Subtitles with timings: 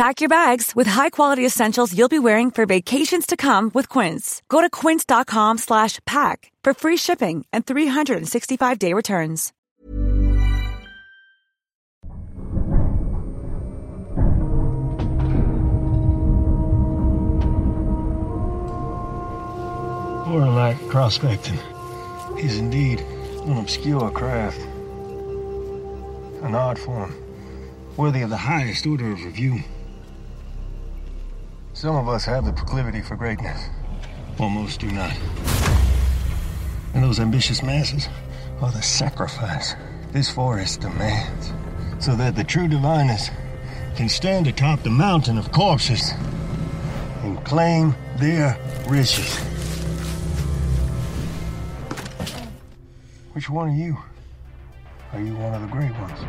[0.00, 4.40] Pack your bags with high-quality essentials you'll be wearing for vacations to come with Quince.
[4.48, 9.52] Go to quince.com slash pack for free shipping and 365-day returns.
[20.26, 21.58] Warlike prospecting
[22.38, 23.00] is indeed
[23.44, 24.60] an obscure craft.
[26.42, 27.14] An art form
[27.98, 29.62] worthy of the highest order of review.
[31.80, 33.58] Some of us have the proclivity for greatness,
[34.36, 35.16] while most do not.
[36.92, 38.06] And those ambitious masses
[38.60, 39.74] are the sacrifice
[40.12, 41.54] this forest demands,
[41.98, 43.30] so that the true diviners
[43.96, 46.12] can stand atop the mountain of corpses
[47.22, 49.38] and claim their riches.
[53.32, 53.96] Which one are you?
[55.14, 56.20] Are you one of the great ones?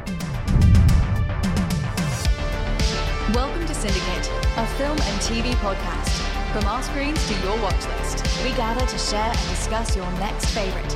[3.36, 6.10] Welcome to Syndicate, a film and TV podcast.
[6.52, 10.48] From our screens to your watch list, we gather to share and discuss your next
[10.48, 10.90] favourite.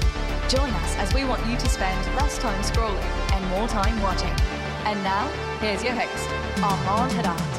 [0.50, 3.02] Join us as we want you to spend less time scrolling
[3.32, 4.34] and more time watching.
[4.86, 5.30] And now,
[5.62, 6.30] here's your host,
[6.62, 7.55] Armand Haddad.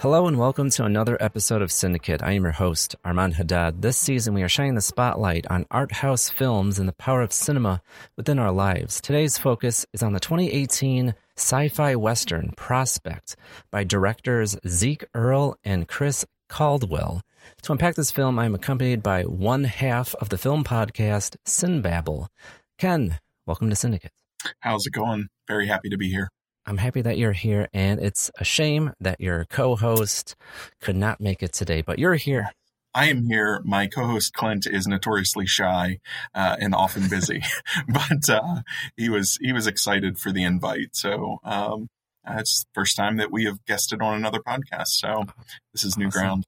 [0.00, 2.22] Hello and welcome to another episode of Syndicate.
[2.22, 3.80] I am your host, Armand Haddad.
[3.80, 7.32] This season, we are shining the spotlight on art house films and the power of
[7.32, 7.80] cinema
[8.14, 9.00] within our lives.
[9.00, 13.36] Today's focus is on the 2018 sci fi western Prospect
[13.70, 17.22] by directors Zeek Earl and Chris Caldwell.
[17.62, 22.28] To unpack this film, I am accompanied by one half of the film podcast, Cinebabble.
[22.76, 24.12] Ken, welcome to Syndicate.
[24.60, 25.28] How's it going?
[25.48, 26.28] Very happy to be here.
[26.66, 30.34] I'm happy that you're here, and it's a shame that your co host
[30.80, 32.50] could not make it today, but you're here.
[32.96, 33.60] I am here.
[33.62, 35.98] My co-host Clint is notoriously shy
[36.34, 37.42] uh, and often busy,
[37.88, 38.62] but uh,
[38.96, 40.96] he was he was excited for the invite.
[40.96, 41.88] So um,
[42.26, 44.88] it's the first time that we have guested on another podcast.
[44.88, 45.26] So
[45.74, 46.44] this is new ground.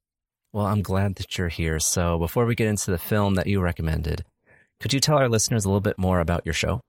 [0.55, 1.79] Well, I'm glad that you're here.
[1.81, 4.25] So before we get into the film that you recommended,
[4.81, 6.81] could you tell our listeners a little bit more about your show?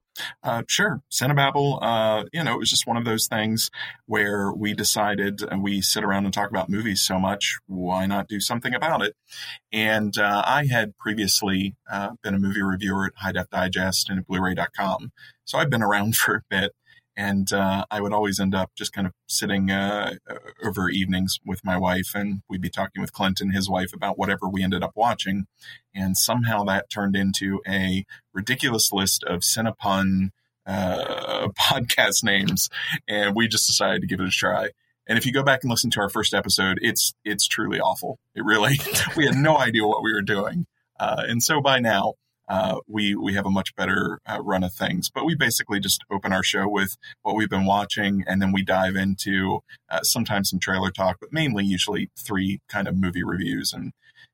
[0.42, 1.02] Uh, sure.
[1.10, 3.70] Cinebabble, uh, you know, it was just one of those things
[4.06, 7.58] where we decided and we sit around and talk about movies so much.
[7.66, 9.14] Why not do something about it?
[9.72, 14.18] And uh, I had previously uh, been a movie reviewer at High Def Digest and
[14.18, 15.12] at Blu-ray.com.
[15.44, 16.72] So I've been around for a bit.
[17.20, 20.14] And uh, I would always end up just kind of sitting uh,
[20.64, 24.18] over evenings with my wife, and we'd be talking with Clint and his wife about
[24.18, 25.44] whatever we ended up watching.
[25.94, 30.30] And somehow that turned into a ridiculous list of Cinepun
[30.64, 32.70] uh, podcast names,
[33.06, 34.70] and we just decided to give it a try.
[35.06, 38.18] And if you go back and listen to our first episode, it's it's truly awful.
[38.34, 38.80] It really
[39.18, 40.64] we had no idea what we were doing,
[40.98, 42.14] uh, and so by now
[42.50, 45.08] uh, we we have a much better uh, run of things.
[45.08, 48.64] But we basically just open our show with what we've been watching, and then we
[48.64, 53.72] dive into uh, sometimes some trailer talk, but mainly usually three kind of movie reviews,
[53.72, 53.92] and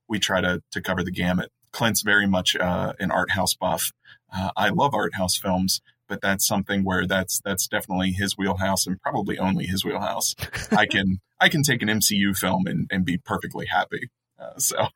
[0.09, 1.51] we try to to cover the gamut.
[1.73, 3.93] Clint's very much uh, an art house buff.
[4.35, 8.87] Uh, I love art house films, but that's something where that's that's definitely his wheelhouse
[8.87, 10.35] and probably only his wheelhouse.
[10.73, 14.09] I can I can take an MCU film and, and be perfectly happy.
[14.39, 14.89] Uh, so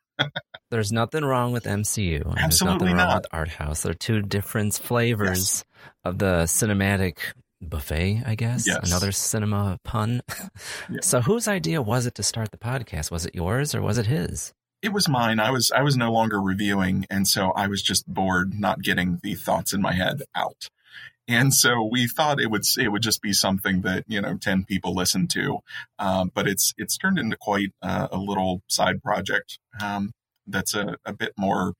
[0.69, 2.21] There's nothing wrong with MCU.
[2.25, 3.15] and There's Absolutely nothing wrong not.
[3.23, 3.81] with art house.
[3.83, 5.63] They're two different flavors
[6.05, 7.17] of the cinematic
[7.61, 8.65] buffet, I guess.
[8.67, 8.87] Yes.
[8.89, 10.21] Another cinema pun.
[10.89, 10.99] Yeah.
[11.01, 13.11] So whose idea was it to start the podcast?
[13.11, 14.53] Was it yours or was it his?
[14.81, 15.39] it was mine.
[15.39, 19.19] I was I was no longer reviewing, and so I was just bored, not getting
[19.21, 20.69] the thoughts in my head out.
[21.27, 24.65] And so we thought it would it would just be something that you know ten
[24.65, 25.59] people listen to,
[25.99, 30.11] um, but it's it's turned into quite uh, a little side project um,
[30.47, 31.73] that's a, a bit more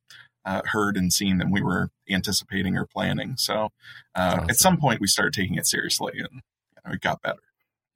[0.45, 3.35] uh, heard and seen than we were anticipating or planning.
[3.37, 3.69] So
[4.15, 4.49] uh, awesome.
[4.49, 7.39] at some point we started taking it seriously, and you know, it got better.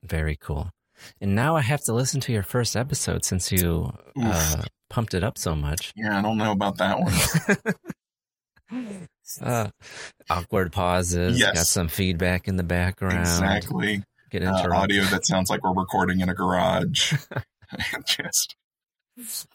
[0.03, 0.71] Very cool.
[1.19, 5.23] And now I have to listen to your first episode since you uh, pumped it
[5.23, 5.91] up so much.
[5.95, 9.07] Yeah, I don't know about that one.
[9.41, 9.69] uh,
[10.29, 11.39] awkward pauses.
[11.39, 11.53] Yes.
[11.55, 13.19] Got some feedback in the background.
[13.19, 14.03] Exactly.
[14.31, 17.13] Get uh, audio that sounds like we're recording in a garage.
[18.05, 18.55] Just.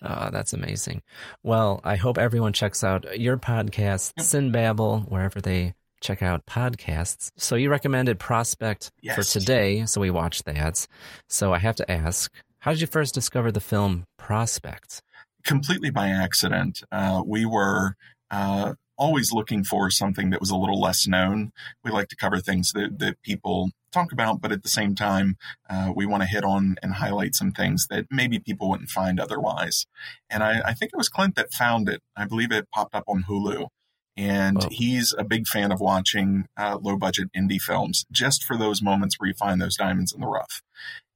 [0.02, 1.02] Oh, that's amazing.
[1.42, 4.24] Well, I hope everyone checks out your podcast, yep.
[4.24, 7.30] Cinebabble, wherever they check out podcasts.
[7.36, 9.16] So you recommended Prospect yes.
[9.16, 10.86] for today, so we watched that.
[11.28, 15.02] So I have to ask, how did you first discover the film Prospect?
[15.44, 16.82] Completely by accident.
[16.90, 17.96] Uh, we were
[18.30, 21.52] uh, always looking for something that was a little less known.
[21.82, 25.36] We like to cover things that, that people talk about, but at the same time,
[25.68, 29.18] uh, we want to hit on and highlight some things that maybe people wouldn't find
[29.18, 29.86] otherwise.
[30.28, 32.02] And I, I think it was Clint that found it.
[32.14, 33.68] I believe it popped up on Hulu
[34.16, 34.68] and oh.
[34.70, 39.18] he's a big fan of watching uh, low budget indie films just for those moments
[39.18, 40.62] where you find those diamonds in the rough.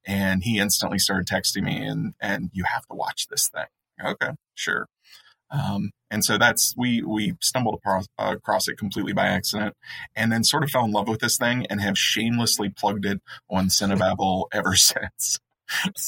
[0.03, 3.65] And he instantly started texting me and and you have to watch this thing.
[4.03, 4.87] Okay, sure.
[5.51, 9.75] Um, and so that's we we stumbled across, uh, across it completely by accident,
[10.15, 13.21] and then sort of fell in love with this thing and have shamelessly plugged it
[13.49, 15.39] on Cinebabble ever since.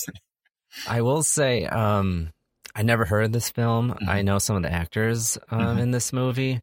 [0.88, 2.32] I will say, um,
[2.74, 3.90] I never heard this film.
[3.90, 4.10] Mm-hmm.
[4.10, 5.80] I know some of the actors um, mm-hmm.
[5.80, 6.62] in this movie,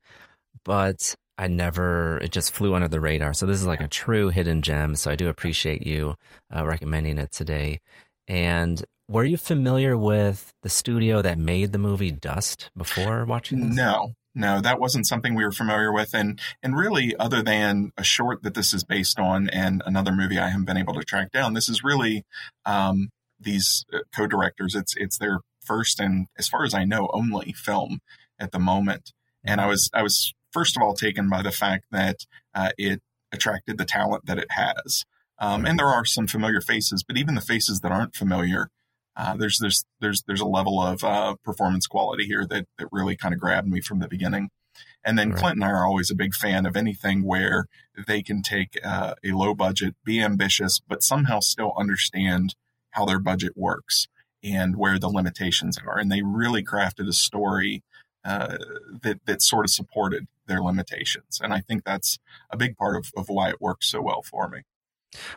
[0.64, 3.34] but I never, it just flew under the radar.
[3.34, 4.94] So this is like a true hidden gem.
[4.94, 6.14] So I do appreciate you
[6.54, 7.80] uh, recommending it today.
[8.26, 13.76] And were you familiar with the studio that made the movie Dust before watching this?
[13.76, 16.14] No, no, that wasn't something we were familiar with.
[16.14, 20.38] And, and really, other than a short that this is based on and another movie
[20.38, 22.24] I haven't been able to track down, this is really
[22.64, 24.74] um, these uh, co-directors.
[24.74, 28.00] It's, it's their first and as far as I know, only film
[28.38, 29.12] at the moment.
[29.42, 32.16] And I was I was first of all taken by the fact that
[32.54, 33.00] uh, it
[33.32, 35.04] attracted the talent that it has.
[35.38, 38.68] Um, and there are some familiar faces, but even the faces that aren't familiar,
[39.16, 43.16] uh, there's there's there's there's a level of uh, performance quality here that that really
[43.16, 44.50] kind of grabbed me from the beginning.
[45.04, 45.38] And then right.
[45.38, 47.66] Clint and I are always a big fan of anything where
[48.06, 52.54] they can take uh, a low budget, be ambitious, but somehow still understand
[52.90, 54.08] how their budget works
[54.42, 55.98] and where the limitations are.
[55.98, 57.82] And they really crafted a story
[58.24, 58.56] uh,
[59.02, 61.40] that that sort of supported their limitations.
[61.42, 62.18] And I think that's
[62.50, 64.62] a big part of, of why it works so well for me.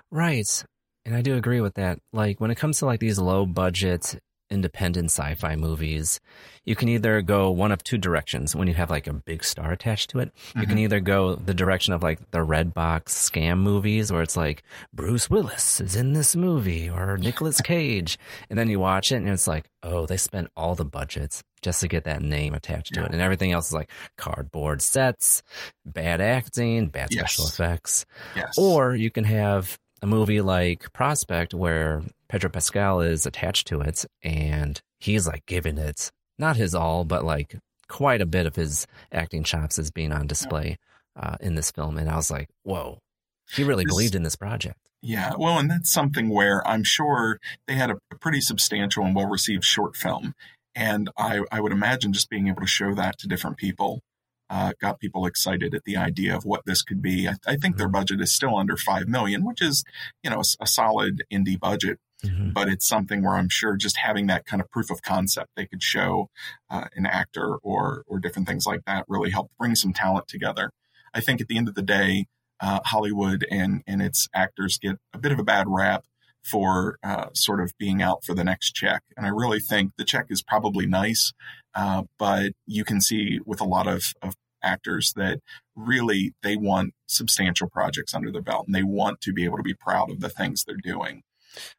[0.09, 0.63] Right.
[1.07, 1.99] And I do agree with that.
[2.11, 4.19] Like when it comes to like these low budget
[4.49, 6.19] independent sci-fi movies,
[6.65, 9.71] you can either go one of two directions when you have like a big star
[9.71, 10.33] attached to it.
[10.35, 10.59] Mm-hmm.
[10.59, 10.83] You can mm-hmm.
[10.83, 14.63] either go the direction of like the Redbox scam movies where it's like
[14.93, 18.19] Bruce Willis is in this movie or Nicolas Cage.
[18.49, 21.79] and then you watch it and it's like, oh, they spent all the budgets just
[21.81, 23.05] to get that name attached to yeah.
[23.05, 23.13] it.
[23.13, 25.41] And everything else is like cardboard sets,
[25.85, 28.05] bad acting, bad special effects.
[28.35, 28.57] Yes.
[28.57, 34.05] Or you can have a movie like Prospect where Pedro Pascal is attached to it
[34.21, 37.57] and he's like giving it not his all, but like
[37.87, 40.77] quite a bit of his acting chops is being on display
[41.15, 41.97] uh, in this film.
[41.97, 42.99] And I was like, whoa,
[43.51, 44.77] he really this, believed in this project.
[45.01, 49.15] Yeah, well, and that's something where I'm sure they had a, a pretty substantial and
[49.15, 50.33] well received short film.
[50.75, 54.01] And I, I would imagine just being able to show that to different people
[54.49, 57.27] uh, got people excited at the idea of what this could be.
[57.27, 57.93] I, I think their mm-hmm.
[57.93, 59.83] budget is still under five million, which is,
[60.23, 61.99] you know, a, a solid indie budget.
[62.25, 62.49] Mm-hmm.
[62.49, 65.67] But it's something where I'm sure just having that kind of proof of concept they
[65.67, 66.29] could show
[66.69, 70.71] uh, an actor or or different things like that really helped bring some talent together.
[71.13, 72.25] I think at the end of the day,
[72.59, 76.05] uh, Hollywood and and its actors get a bit of a bad rap
[76.43, 79.03] for uh, sort of being out for the next check.
[79.15, 81.33] And I really think the check is probably nice,
[81.77, 85.39] uh, but you can see with a lot of, of actors that
[85.75, 89.63] really they want substantial projects under their belt and they want to be able to
[89.63, 91.21] be proud of the things they're doing.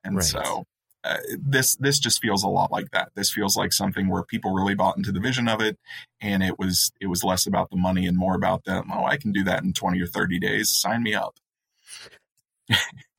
[0.05, 0.25] And right.
[0.25, 0.65] so
[1.03, 3.11] uh, this this just feels a lot like that.
[3.17, 5.77] This feels like something where people really bought into the vision of it,
[6.21, 8.91] and it was it was less about the money and more about them.
[8.93, 10.71] Oh, I can do that in twenty or thirty days.
[10.71, 11.35] Sign me up.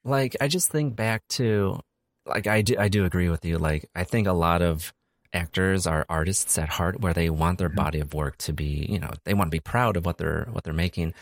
[0.05, 1.79] like I just think back to
[2.25, 3.57] like I do I do agree with you.
[3.57, 4.93] Like I think a lot of
[5.33, 8.99] actors are artists at heart where they want their body of work to be you
[8.99, 11.13] know they want to be proud of what they're what they're making.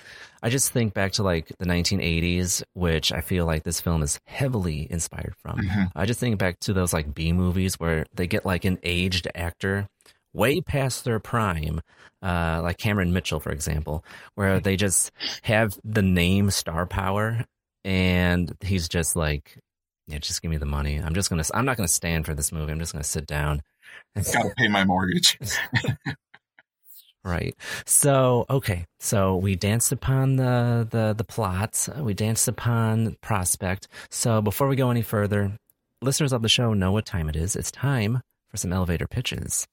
[0.42, 4.20] I just think back to like the 1980s which i feel like this film is
[4.26, 5.58] heavily inspired from.
[5.58, 5.84] Mm-hmm.
[5.96, 9.28] i just think back to those like b movies where they get like an aged
[9.34, 9.88] actor
[10.34, 11.82] way past their prime
[12.22, 15.12] uh, like cameron mitchell for example where they just
[15.42, 17.44] have the name star power
[17.84, 19.58] and he's just like
[20.08, 20.98] yeah just give me the money.
[20.98, 22.72] I'm just gonna i'm not gonna stand for this movie.
[22.72, 23.62] I'm just gonna sit down
[24.16, 25.40] Got to pay my mortgage.
[27.28, 27.56] Right.
[27.86, 28.86] So, okay.
[29.00, 31.90] So we danced upon the the the plot.
[31.98, 33.90] We danced upon prospect.
[34.10, 35.52] So before we go any further,
[36.02, 37.58] listeners of the show know what time it is.
[37.58, 39.68] It's time for some elevator pitches.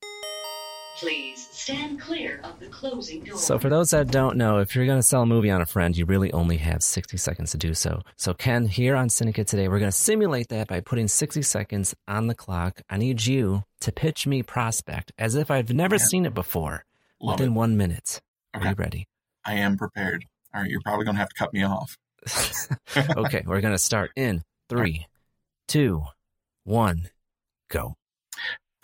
[0.99, 3.38] Please stand clear of the closing door.
[3.38, 5.66] So for those that don't know, if you're going to sell a movie on a
[5.66, 8.02] friend, you really only have 60 seconds to do so.
[8.16, 11.94] So Ken, here on Syndicate today, we're going to simulate that by putting 60 seconds
[12.06, 12.83] on the clock.
[12.90, 16.85] I need you to pitch me prospect as if I've never seen it before
[17.18, 17.56] Love within it.
[17.56, 18.21] one minute.
[18.54, 18.66] Okay.
[18.66, 19.09] Are you ready?
[19.47, 20.26] I am prepared.
[20.54, 21.97] All right, you're probably going to have to cut me off.
[23.16, 25.06] okay, we're going to start in three,
[25.66, 26.04] two,
[26.64, 27.09] one,
[27.71, 27.97] go.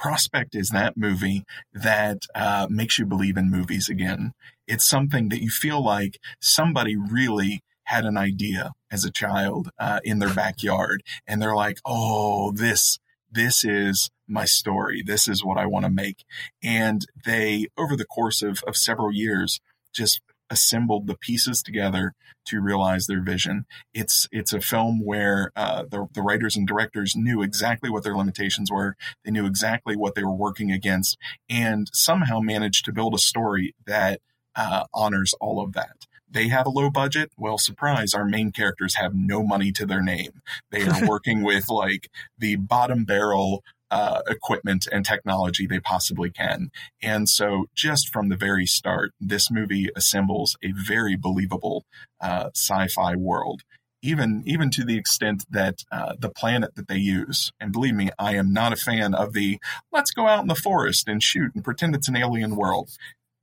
[0.00, 4.32] Prospect is that movie that uh, makes you believe in movies again.
[4.66, 10.00] It's something that you feel like somebody really had an idea as a child uh,
[10.02, 12.98] in their backyard, and they're like, "Oh, this
[13.30, 15.02] this is my story.
[15.04, 16.24] This is what I want to make."
[16.62, 19.60] And they, over the course of of several years,
[19.92, 22.14] just assembled the pieces together
[22.46, 23.64] to realize their vision.
[23.94, 28.16] It's it's a film where uh, the the writers and directors knew exactly what their
[28.16, 28.96] limitations were.
[29.24, 31.16] They knew exactly what they were working against,
[31.48, 34.20] and somehow managed to build a story that
[34.56, 36.06] uh, honors all of that.
[36.32, 37.32] They have a low budget.
[37.36, 40.42] Well, surprise, our main characters have no money to their name.
[40.70, 46.70] They are working with like the bottom barrel uh, equipment and technology they possibly can.
[47.02, 51.84] And so, just from the very start, this movie assembles a very believable
[52.20, 53.62] uh, sci-fi world.
[54.02, 58.10] Even even to the extent that uh, the planet that they use, and believe me,
[58.18, 59.58] I am not a fan of the
[59.92, 62.90] let's go out in the forest and shoot and pretend it's an alien world.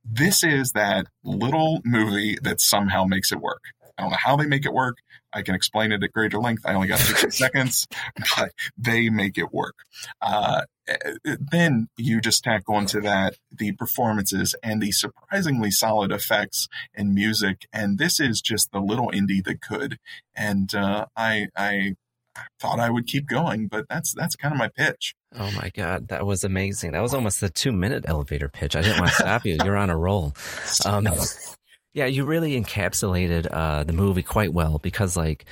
[0.04, 3.62] This is that little movie that somehow makes it work.
[3.98, 4.98] I don't know how they make it work.
[5.32, 6.62] I can explain it at greater length.
[6.64, 7.86] I only got 60 seconds,
[8.36, 9.76] but they make it work.
[10.20, 10.62] Uh,
[11.22, 17.66] then you just tack onto that the performances and the surprisingly solid effects and music.
[17.72, 19.98] And this is just the little indie that could.
[20.34, 21.94] And uh, I, I
[22.60, 25.14] thought I would keep going, but that's that's kind of my pitch.
[25.36, 26.92] Oh my God, that was amazing.
[26.92, 28.76] That was almost a two minute elevator pitch.
[28.76, 29.58] I didn't want to stop you.
[29.64, 30.34] You're on a roll.
[30.84, 31.08] Um,
[31.98, 35.46] yeah, you really encapsulated uh, the movie quite well because, like,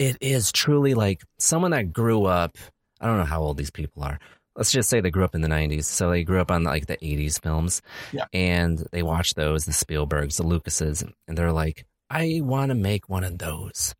[0.00, 2.58] it is truly like someone that grew up.
[3.00, 4.18] I don't know how old these people are.
[4.56, 5.84] Let's just say they grew up in the 90s.
[5.84, 7.82] So they grew up on like the 80s films.
[8.10, 8.24] Yeah.
[8.32, 13.08] And they watched those, the Spielbergs, the Lucases, and they're like, I want to make
[13.08, 13.94] one of those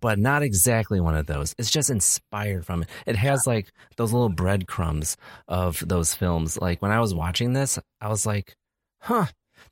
[0.00, 1.56] but not exactly one of those.
[1.58, 2.88] It's just inspired from it.
[3.04, 5.16] It has like those little breadcrumbs
[5.48, 6.56] of those films.
[6.56, 8.54] Like when I was watching this, I was like,
[9.00, 9.26] huh,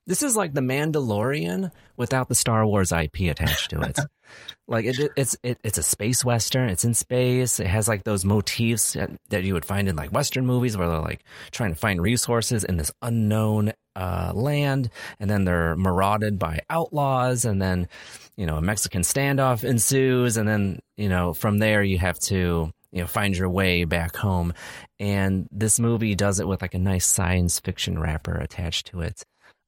[0.06, 3.98] this is like the Mandalorian without the Star Wars IP attached to it.
[4.68, 6.68] like it, it's it, it's a space western.
[6.68, 7.58] It's in space.
[7.58, 10.88] It has like those motifs that, that you would find in like western movies where
[10.88, 16.38] they're like trying to find resources in this unknown uh, land, and then they're marauded
[16.38, 17.88] by outlaws, and then
[18.36, 22.70] you know a Mexican standoff ensues, and then you know from there you have to
[22.92, 24.52] you know find your way back home,
[25.00, 29.24] and this movie does it with like a nice science fiction wrapper attached to it.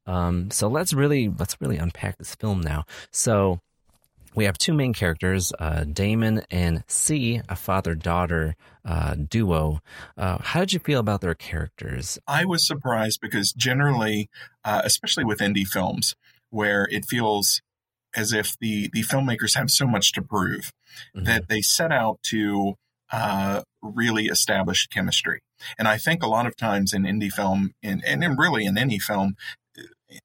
[0.08, 2.84] Um, so let's really let's really unpack this film now.
[3.12, 3.60] So
[4.34, 9.80] we have two main characters, uh, Damon and Cee, a father daughter uh, duo.
[10.16, 12.18] Uh, how did you feel about their characters?
[12.26, 14.28] I was surprised because generally,
[14.64, 16.14] uh, especially with indie films,
[16.50, 17.62] where it feels
[18.16, 20.72] as if the the filmmakers have so much to prove
[21.14, 21.26] Mm-hmm.
[21.26, 22.74] that they set out to
[23.12, 25.42] uh, really establish chemistry.
[25.78, 28.76] And I think a lot of times in indie film, in, and in really in
[28.78, 29.36] any film,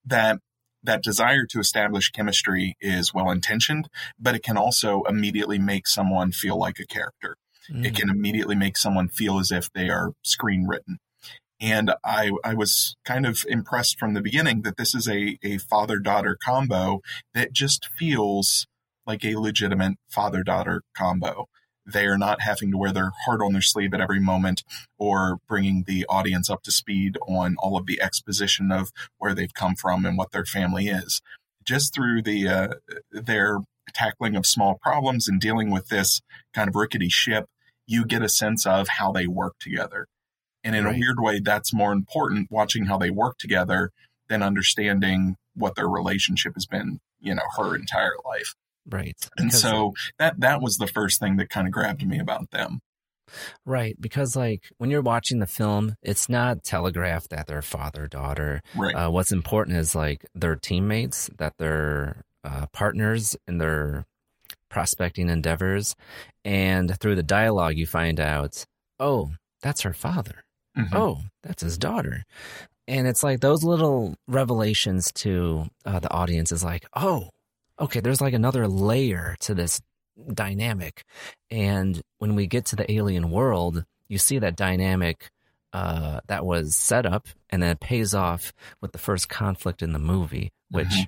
[0.05, 0.39] that
[0.83, 3.87] that desire to establish chemistry is well intentioned,
[4.19, 7.37] but it can also immediately make someone feel like a character.
[7.71, 7.85] Mm-hmm.
[7.85, 10.99] It can immediately make someone feel as if they are screen written.
[11.61, 15.59] And I, I was kind of impressed from the beginning that this is a, a
[15.59, 17.01] father daughter combo
[17.33, 18.67] that just feels
[19.05, 21.47] like a legitimate father daughter combo.
[21.85, 24.63] They are not having to wear their heart on their sleeve at every moment
[24.97, 29.53] or bringing the audience up to speed on all of the exposition of where they've
[29.53, 31.21] come from and what their family is.
[31.65, 32.67] Just through the uh,
[33.11, 33.59] their
[33.93, 36.21] tackling of small problems and dealing with this
[36.53, 37.45] kind of rickety ship,
[37.85, 40.07] you get a sense of how they work together.
[40.63, 40.95] And in Right.
[40.95, 43.91] a weird way, that's more important watching how they work together
[44.29, 48.55] than understanding what their relationship has been, you know, her entire life.
[48.89, 49.15] Right.
[49.37, 52.51] And Because- so that that was the first thing that kind of grabbed me about
[52.51, 52.79] them.
[53.65, 58.61] Right, because like when you're watching the film, it's not telegraphed that they're father daughter.
[58.75, 58.93] Right.
[58.93, 64.05] Uh, what's important is like their teammates, that they're uh, partners in their
[64.69, 65.95] prospecting endeavors,
[66.43, 68.65] and through the dialogue, you find out,
[68.99, 70.43] oh, that's her father.
[70.77, 70.89] Mhm.
[70.93, 72.23] Oh, that's his daughter.
[72.87, 77.29] And it's like those little revelations to uh, the audience is like, oh,
[77.83, 79.81] okay, there's like another layer to this
[80.33, 81.03] dynamic.
[81.49, 85.29] And when we get to the alien world, you see that dynamic
[85.73, 89.91] uh, that was set up and then it pays off with the first conflict in
[89.91, 91.05] the movie, which Mhm.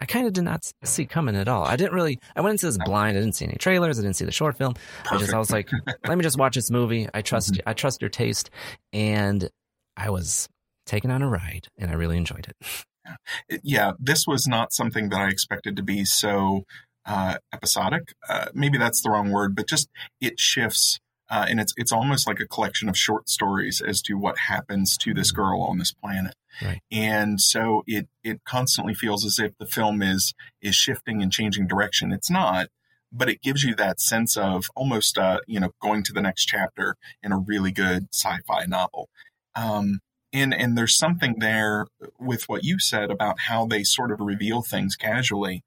[0.00, 1.64] I kind of did not see coming at all.
[1.64, 3.16] I didn't really, I went into this blind.
[3.16, 3.98] I didn't see any trailers.
[3.98, 4.74] I didn't see the short film.
[5.10, 5.68] I just, I was like,
[6.08, 7.06] let me just watch this movie.
[7.14, 8.50] I trust, I trust your taste.
[8.94, 9.48] And
[9.96, 10.48] I was
[10.86, 12.56] taken on a ride and I really enjoyed it.
[13.48, 16.64] It- yeah, this was not something that I expected to be so
[17.04, 18.14] uh, episodic.
[18.28, 19.88] Uh, maybe that's the wrong word, but just
[20.20, 24.14] it shifts, uh, and it's it's almost like a collection of short stories as to
[24.14, 26.34] what happens to this girl on this planet.
[26.62, 26.80] Right.
[26.92, 31.66] And so it it constantly feels as if the film is is shifting and changing
[31.66, 32.12] direction.
[32.12, 32.68] It's not,
[33.10, 36.44] but it gives you that sense of almost uh, you know going to the next
[36.46, 39.08] chapter in a really good sci-fi novel.
[39.56, 40.00] Um,
[40.32, 41.86] and and there's something there
[42.18, 45.62] with what you said about how they sort of reveal things casually.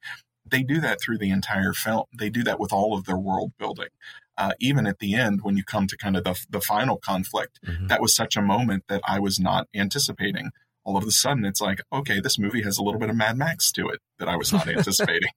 [0.47, 2.05] They do that through the entire film.
[2.17, 3.87] They do that with all of their world building.
[4.37, 7.59] Uh, even at the end, when you come to kind of the the final conflict,
[7.65, 7.87] Mhm.
[7.87, 10.51] that was such a moment that I was not anticipating.
[10.83, 13.37] All of a sudden, it's like, okay, this movie has a little bit of Mad
[13.37, 15.31] Max to it that I was not anticipating,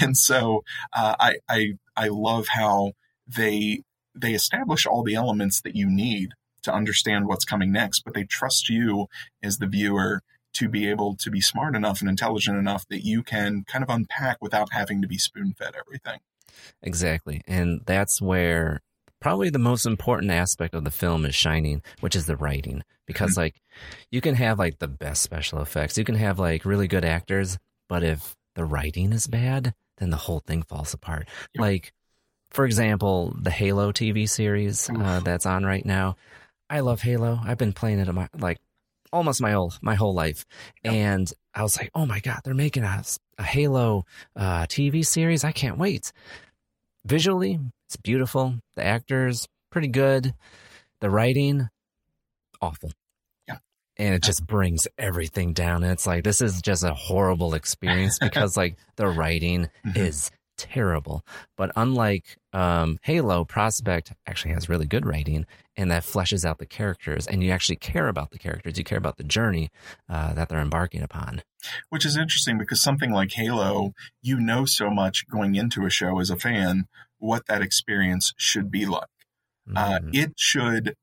[0.00, 0.62] and so
[0.94, 2.92] uh, I I I love how
[3.26, 3.82] they
[4.14, 6.30] they establish all the elements that you need
[6.68, 9.08] to understand what's coming next, but they trust you
[9.42, 10.22] as the viewer
[10.54, 13.90] to be able to be smart enough and intelligent enough that you can kind of
[13.90, 16.20] unpack without having to be spoon fed everything.
[16.82, 17.42] Exactly.
[17.46, 18.80] And that's where
[19.20, 22.82] probably the most important aspect of the film is shining, which is the writing.
[23.06, 23.40] Because Mm-hmm.
[23.40, 23.62] like
[24.10, 27.58] you can have like the best special effects, you can have like really good actors,
[27.88, 31.28] but if the writing is bad, then the whole thing falls apart.
[31.54, 31.60] Yep.
[31.60, 31.92] Like
[32.50, 36.16] for example, the Halo TV series uh, that's on right now.
[36.70, 37.40] I love Halo.
[37.44, 38.58] I've been playing it my, like
[39.12, 40.44] almost my whole my whole life,
[40.84, 40.92] Yep.
[40.94, 43.02] and I was like, oh my god, they're making a,
[43.38, 44.04] a Halo
[44.36, 45.44] uh, TV series.
[45.44, 46.12] I can't wait
[47.06, 50.34] visually it's beautiful the actors pretty good
[51.00, 51.68] the writing
[52.60, 52.90] awful
[53.46, 53.58] Yeah.
[53.96, 58.18] and it just brings everything down and it's like this is just a horrible experience
[58.20, 59.96] because like the writing Mhm.
[59.96, 61.24] is terrible
[61.56, 66.66] but unlike um halo prospect actually has really good writing and that fleshes out the
[66.66, 69.70] characters and you actually care about the characters you care about the journey
[70.08, 71.42] uh, that they're embarking upon
[71.88, 73.92] Which is interesting because something like Halo,
[74.22, 76.86] you know so much going into a show as a fan
[77.18, 79.08] what that experience should be like.
[79.74, 80.14] Uh, Mhm.
[80.14, 80.94] it should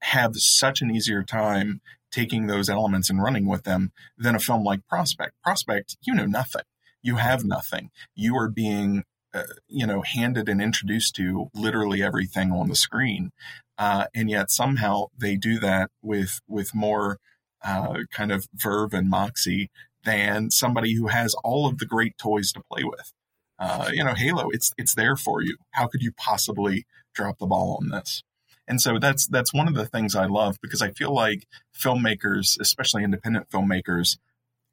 [0.00, 1.80] have such an easier time
[2.12, 5.32] taking those elements and running with them than a film like Prospect.
[5.42, 6.62] Prospect, you know nothing.
[7.04, 7.90] You have nothing.
[8.16, 13.30] You are being, uh, you know, handed and introduced to literally everything on the screen,
[13.76, 17.18] uh, and yet somehow they do that with with more
[17.62, 19.70] uh, kind of verve and moxie
[20.04, 23.12] than somebody who has all of the great toys to play with.
[23.58, 25.58] Uh, you know, Halo, it's it's there for you.
[25.72, 28.22] How could you possibly drop the ball on this?
[28.66, 31.46] And so that's that's one of the things I love because I feel like
[31.78, 34.16] filmmakers, especially independent filmmakers,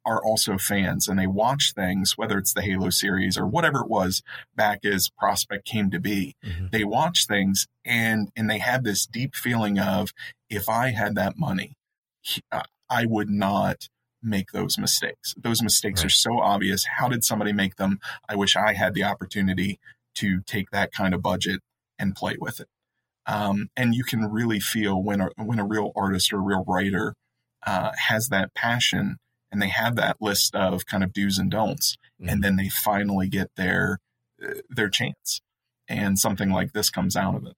[0.04, 3.88] are also fans and they watch things, whether it's the Halo series or whatever it
[3.88, 4.22] was
[4.54, 6.36] back as Prospect came to be.
[6.44, 6.70] Mhm.
[6.70, 10.12] They watch things and and they have this deep feeling of
[10.48, 11.76] if I had that money,
[12.50, 13.88] uh, I would not
[14.22, 15.34] make those mistakes.
[15.36, 16.84] Those mistakes are so obvious.
[16.98, 17.98] How did somebody make them?
[18.28, 19.80] I wish I had the opportunity
[20.16, 21.60] to take that kind of budget
[21.98, 22.68] and play with it.
[23.26, 26.64] Um, and you can really feel when a, when a real artist or a real
[26.66, 27.14] writer
[27.66, 29.16] uh, has that passion
[29.52, 33.28] and they have that list of kind of do's and don'ts, and then they finally
[33.28, 33.98] get their
[34.68, 35.40] their chance,
[35.86, 37.54] and something like this comes out of it.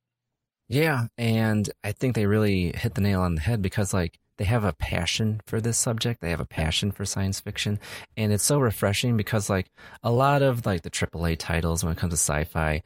[0.69, 4.45] Yeah, and I think they really hit the nail on the head because like they
[4.45, 6.21] have a passion for this subject.
[6.21, 7.79] They have a passion for science fiction,
[8.17, 9.71] and it's so refreshing because like
[10.03, 12.83] a lot of like the AAA titles when it comes to sci-fi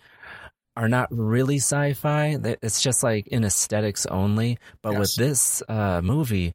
[0.77, 2.39] are not really sci-fi.
[2.63, 4.59] It's just like in aesthetics only.
[4.83, 6.55] But with this uh, movie,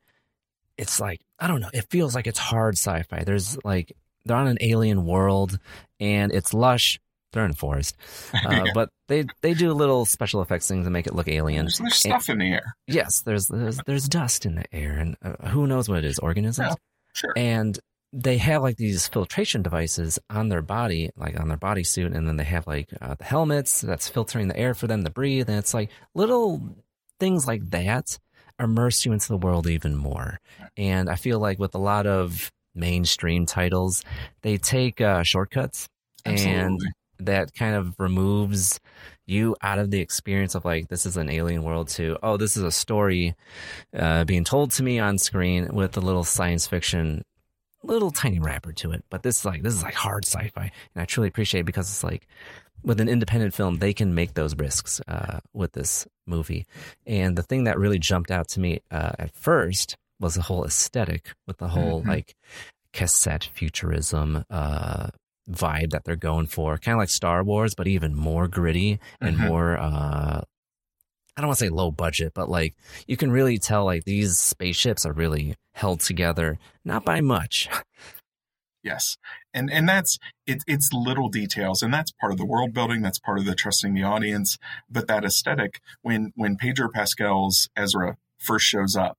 [0.77, 1.69] it's like I don't know.
[1.73, 3.25] It feels like it's hard sci-fi.
[3.25, 3.91] There's like
[4.23, 5.59] they're on an alien world,
[5.99, 7.01] and it's lush.
[7.33, 7.97] they're in a forest,
[8.45, 11.65] uh, but they they do little special effects things to make it look alien.
[11.65, 12.77] There's, there's stuff in the air.
[12.87, 16.17] Yes, there's there's there's dust in the air, and uh, who knows what it is?
[16.19, 16.69] Organisms.
[16.69, 16.75] Yeah,
[17.13, 17.33] sure.
[17.35, 17.77] And
[18.13, 22.37] they have like these filtration devices on their body, like on their bodysuit, and then
[22.37, 25.57] they have like uh, the helmets that's filtering the air for them to breathe, and
[25.57, 26.77] it's like little
[27.19, 28.17] things like that
[28.59, 30.39] immerse you into the world even more.
[30.77, 34.03] And I feel like with a lot of mainstream titles,
[34.41, 35.87] they take uh, shortcuts
[36.25, 36.79] and
[37.19, 38.79] that kind of removes
[39.25, 42.57] you out of the experience of like this is an alien world to oh this
[42.57, 43.33] is a story
[43.97, 47.23] uh, being told to me on screen with a little science fiction
[47.83, 49.03] little tiny wrapper to it.
[49.09, 51.89] But this is like this is like hard sci-fi and i truly appreciate it because
[51.89, 52.27] it's like
[52.83, 56.65] with an independent film they can make those risks uh, with this movie
[57.05, 60.63] and the thing that really jumped out to me uh, at first was the whole
[60.65, 62.07] aesthetic with the whole Mhm.
[62.07, 62.35] like
[62.93, 65.07] cassette futurism uh
[65.49, 69.35] vibe that they're going for kind of like star wars but even more gritty and
[69.37, 69.47] Mhm.
[69.47, 70.41] more uh
[71.35, 72.75] i don't want to say low budget but like
[73.07, 77.67] you can really tell like these spaceships are really held together not by much
[78.83, 79.17] Yes.
[79.53, 83.19] And and that's it, it's little details and that's part of the world building, that's
[83.19, 84.57] part of the trusting the audience,
[84.89, 89.17] but that aesthetic when when Pedro Pascal's Ezra first shows up,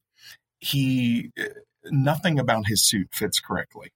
[0.59, 1.49] he eh,
[1.91, 3.91] nothing about his suit fits correctly.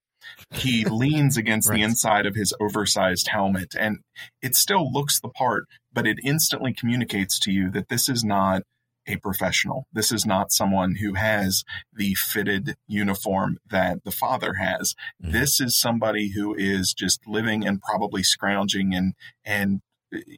[0.52, 1.76] He leans against Right.
[1.78, 3.98] the inside of his oversized helmet and
[4.42, 8.62] it still looks the part, but it instantly communicates to you that this is not
[9.08, 9.86] a professional.
[9.92, 14.94] This is not someone who has the fitted uniform that the father has.
[15.22, 15.32] Mhm.
[15.32, 19.80] This is somebody who is just living and probably scrounging and and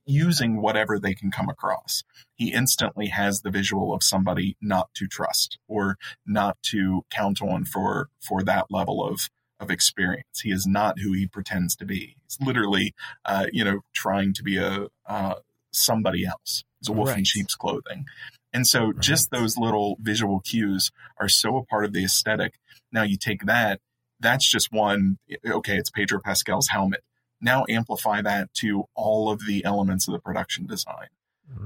[0.04, 2.02] using whatever they can come across.
[2.34, 7.64] He instantly has the visual of somebody not to trust or not to count on
[7.64, 9.28] for for that level of
[9.60, 10.40] of experience.
[10.42, 12.16] He is not who he pretends to be.
[12.24, 15.34] He's literally, uh, you know, trying to be a uh,
[15.70, 16.64] somebody else.
[16.80, 18.06] He's a wolf in sheep's clothing.
[18.52, 22.54] And so just those little visual cues are so a part of the aesthetic.
[22.92, 23.80] Now you take that,
[24.18, 27.02] that's just one, eh, okay, it's Pedro Pascal's helmet.
[27.40, 31.08] Now amplify that to all of the elements of the production design.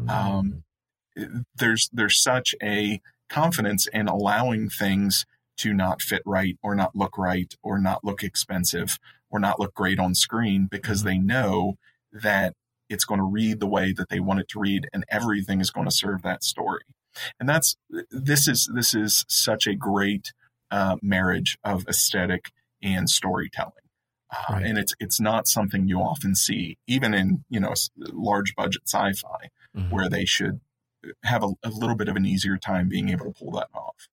[0.09, 0.63] Um,
[1.19, 1.25] mm.
[1.25, 6.95] eh, there's there's such a confidence in allowing things to not fit right or not
[6.95, 8.99] look right or not look expensive
[9.31, 11.09] or not look great on screen because mm-hmm.
[11.09, 11.75] they know
[12.13, 12.55] that
[12.89, 15.71] it's going to read the way that they want it to read and everything is
[15.71, 16.83] going to serve that story
[17.39, 17.77] and that's
[18.11, 20.33] this is this is such a great
[20.71, 22.51] uh, marriage of aesthetic
[22.83, 23.73] and storytelling
[24.31, 24.67] uh, Right.
[24.67, 27.73] and it's it's not something you often see even in you know
[28.13, 29.91] large budget sci-fi Mhm.
[29.91, 30.61] where they should
[31.25, 34.09] have a, a little bit of an easier time being able to pull that off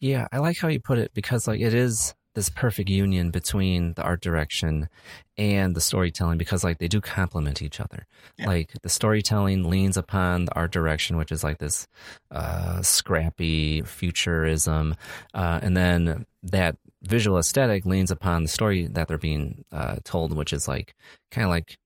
[0.00, 3.94] Yeah, I like how you put it because like it is this perfect union between
[3.94, 4.88] the art direction
[5.36, 8.06] and the storytelling because like they do complement each other.
[8.38, 8.46] Yeah.
[8.46, 11.86] Like the storytelling leans upon the art direction, which is like this
[12.30, 14.96] uh, scrappy futurism,
[15.32, 20.36] uh, and then that visual aesthetic leans upon the story that they're being uh, told,
[20.36, 20.94] which is like
[21.30, 21.78] kind of like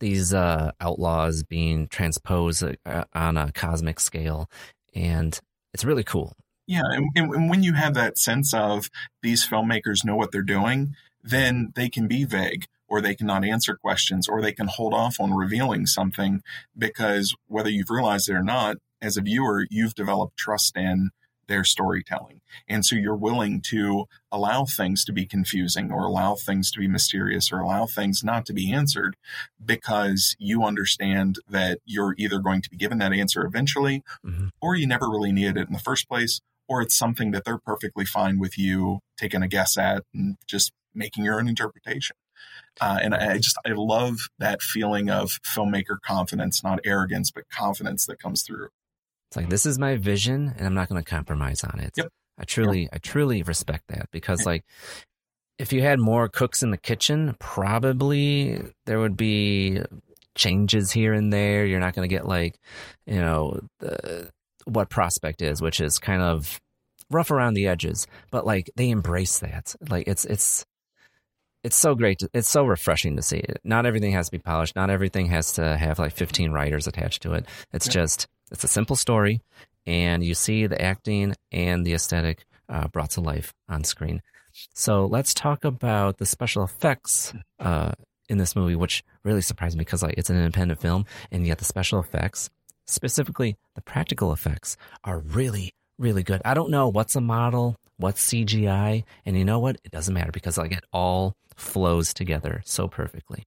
[0.00, 4.50] these uh, outlaws being transposed uh, on a cosmic scale,
[4.94, 5.40] and
[5.72, 6.36] it's really cool.
[6.66, 8.88] Yeah, and, and, when you have that sense of
[9.22, 13.74] these filmmakers know what they're doing, then they can be vague or they cannot answer
[13.76, 16.42] questions or they can hold off on revealing something
[16.76, 21.10] because whether you've realized it or not, as a viewer, you've developed trust in
[21.46, 22.40] their storytelling.
[22.68, 26.88] And so you're willing to allow things to be confusing or allow things to be
[26.88, 29.16] mysterious or allow things not to be answered
[29.62, 34.50] because you understand that you're either going to be given that answer eventually Mhm.
[34.62, 36.40] or you never really needed it in the first place,
[36.74, 40.72] or it's something that they're perfectly fine with you taking a guess at and just
[40.92, 42.16] making your own interpretation.
[42.80, 48.06] Uh, and I just I love that feeling of filmmaker confidence, not arrogance, but confidence
[48.06, 48.70] that comes through.
[49.30, 51.92] It's like this is my vision, and I'm not going to compromise on it.
[51.96, 52.08] Yep.
[52.38, 54.64] I truly, I truly respect that because, like,
[55.60, 59.80] if you had more cooks in the kitchen, probably there would be
[60.34, 61.64] changes here and there.
[61.64, 62.58] You're not going to get like,
[63.06, 64.30] you know, the,
[64.64, 66.60] what prospect is, which is kind of
[67.10, 69.74] rough around the edges, but like they embrace that.
[69.88, 70.64] Like it's it's
[71.62, 72.18] it's so great.
[72.18, 73.58] To, it's so refreshing to see it.
[73.64, 74.76] Not everything has to be polished.
[74.76, 77.46] Not everything has to have like 15 writers attached to it.
[77.72, 77.92] It's Yeah.
[77.92, 79.40] just it's a simple story,
[79.86, 84.20] and you see the acting and the aesthetic uh, brought to life on screen.
[84.74, 87.92] So let's talk about the special effects uh,
[88.28, 91.58] in this movie, which really surprised me because like it's an independent film, and yet
[91.58, 92.50] the special effects,
[92.86, 96.42] specifically the practical effects, are really really good.
[96.44, 99.76] I don't know what's a model, what's CGI, and you know what?
[99.84, 103.44] It doesn't matter because like it all flows together so perfectly.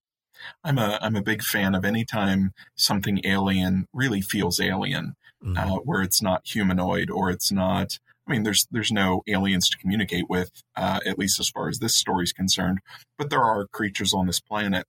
[0.64, 5.58] I'm a I'm a big fan of anytime something alien really feels alien, mm-hmm.
[5.58, 8.00] uh, where it's not humanoid or it's not.
[8.28, 11.80] I mean, there's there's no aliens to communicate with, uh, at least as far as
[11.80, 12.80] this story is concerned.
[13.18, 14.86] But there are creatures on this planet,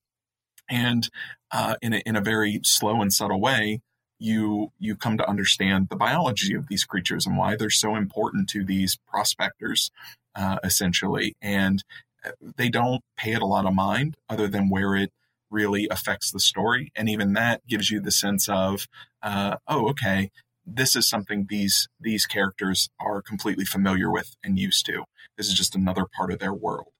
[0.68, 1.08] and
[1.50, 3.80] uh, in a, in a very slow and subtle way,
[4.18, 8.48] you you come to understand the biology of these creatures and why they're so important
[8.50, 9.90] to these prospectors,
[10.34, 11.36] uh, essentially.
[11.40, 11.84] And
[12.24, 15.12] uh, they don't pay it a lot of mind, other than where it
[15.50, 16.92] really affects the story.
[16.94, 18.86] And even that gives you the sense of,
[19.22, 20.30] uh, oh, okay,
[20.66, 25.04] this is something these these characters are completely familiar with and used to.
[25.36, 26.92] This is just another part of their world.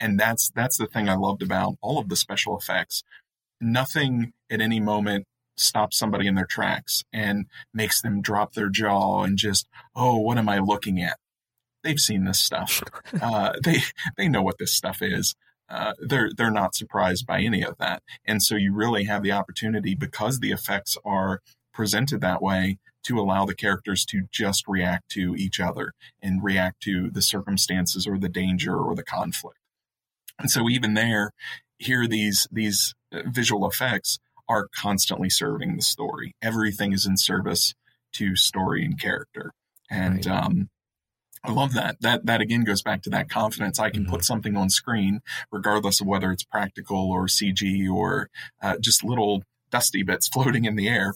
[0.00, 3.02] And that's that's the thing I loved about all of the special effects.
[3.60, 9.22] Nothing at any moment stops somebody in their tracks and makes them drop their jaw
[9.22, 11.18] and just, oh, what am I looking at?
[11.82, 12.82] They've seen this stuff.
[13.20, 13.78] Uh, they
[14.16, 15.34] they know what this stuff is
[15.68, 19.32] uh, they're they're not surprised by any of that, and so you really have the
[19.32, 21.40] opportunity because the effects are
[21.72, 26.80] presented that way to allow the characters to just react to each other and react
[26.80, 29.58] to the circumstances or the danger or the conflict.
[30.38, 31.32] And so even there,
[31.78, 36.34] here these these uh, visual effects are constantly serving the story.
[36.42, 37.74] Everything is in service
[38.12, 39.52] to story and character.
[39.90, 40.44] And right.
[40.44, 40.68] um,
[41.44, 42.00] I love that.
[42.00, 43.78] That that again goes back to that confidence.
[43.78, 44.12] I can mm-hmm.
[44.12, 45.20] put something on screen,
[45.52, 48.30] regardless of whether it's practical or CG or
[48.62, 51.14] uh, just little dusty bits floating in the air,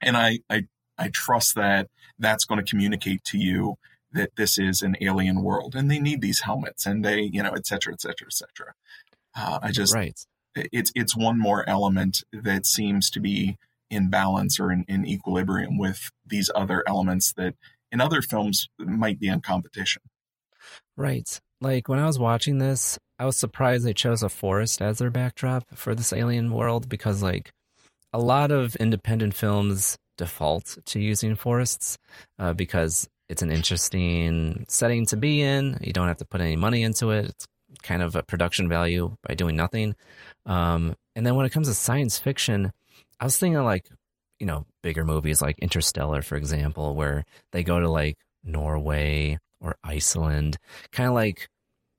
[0.00, 1.88] and I I I trust that
[2.18, 3.76] that's going to communicate to you
[4.12, 7.52] that this is an alien world, and they need these helmets, and they you know
[7.52, 8.72] et cetera et cetera et cetera.
[9.36, 10.18] Uh, I just right.
[10.54, 13.56] It's it's one more element that seems to be
[13.90, 17.54] in balance or in, in equilibrium with these other elements that
[17.90, 20.02] in other films might be in competition.
[20.96, 21.40] Right.
[21.60, 25.10] Like when I was watching this, I was surprised they chose a forest as their
[25.10, 27.52] backdrop for this alien world because, like,
[28.12, 31.98] a lot of independent films default to using forests
[32.38, 35.78] uh, because it's an interesting setting to be in.
[35.80, 37.26] You don't have to put any money into it.
[37.26, 37.46] It's
[37.82, 39.94] kind of a production value by doing nothing.
[40.46, 42.72] Um, and then when it comes to science fiction,
[43.20, 43.86] I was thinking like
[44.42, 49.76] you know, bigger movies like Interstellar, for example, where they go to like Norway or
[49.84, 50.58] Iceland,
[50.90, 51.48] kind of like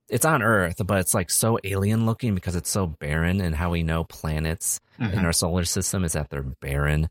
[0.09, 3.39] it's on Earth, but it's like so alien looking because it's so barren.
[3.39, 5.17] And how we know planets mm-hmm.
[5.17, 7.07] in our solar system is that they're barren.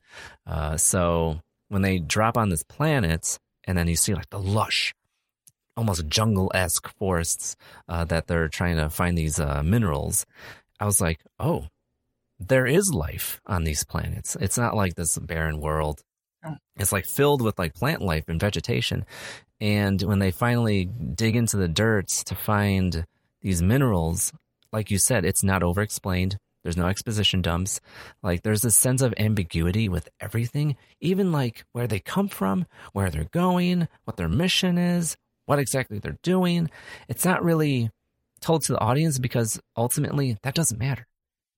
[0.47, 4.95] Uh, so when they drop on this planet, and then you see like the lush,
[5.77, 7.57] almost jungle esque forests
[7.89, 10.27] uh, that they're trying to find these uh, minerals,
[10.81, 11.67] I was like, oh,
[12.39, 14.37] there is life on these planets.
[14.41, 16.03] It's not like this barren world.
[16.45, 16.57] Oh.
[16.77, 19.07] It's like filled with like plant life and vegetation.
[19.61, 23.07] And when they finally dig into the dirt to find
[23.43, 24.33] these minerals,
[24.73, 26.37] like you said, it's not over explained.
[26.63, 27.81] There's no exposition dumps.
[28.23, 33.11] Like there's this sense of ambiguity with everything, even like where they come from, where
[33.11, 36.71] they're going, what their mission is, what exactly they're doing.
[37.09, 37.91] It's not really
[38.41, 41.07] told to the audience because ultimately that doesn't matter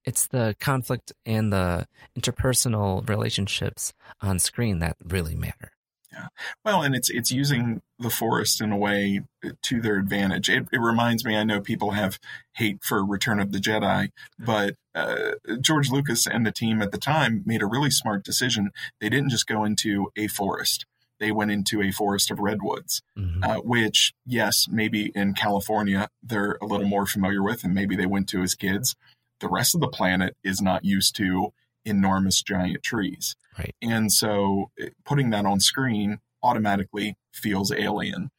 [0.05, 1.87] it's the conflict and the
[2.19, 5.73] interpersonal relationships on screen that really matter.
[6.13, 6.29] Yeah.
[6.65, 9.23] Well, and it's it's using the forest in a way
[9.63, 10.49] to their advantage.
[10.49, 11.37] It, it reminds me.
[11.37, 12.21] I know people have
[12.53, 16.99] hate for Return of the Jedi, but uh, George Lucas and the team at the
[16.99, 18.71] time made a really smart decision.
[19.01, 20.87] They didn't just go into a forest;
[21.21, 23.43] they went into a forest of redwoods, mm-hmm.
[23.43, 28.07] uh, which, yes, maybe in California they're a little more familiar with, and maybe they
[28.07, 28.95] went to as kids
[29.41, 31.53] the rest of the planet is not used to
[31.85, 33.37] enormous giant trees.
[33.59, 33.75] Right.
[33.83, 34.71] And so
[35.05, 38.31] putting that on screen automatically feels alien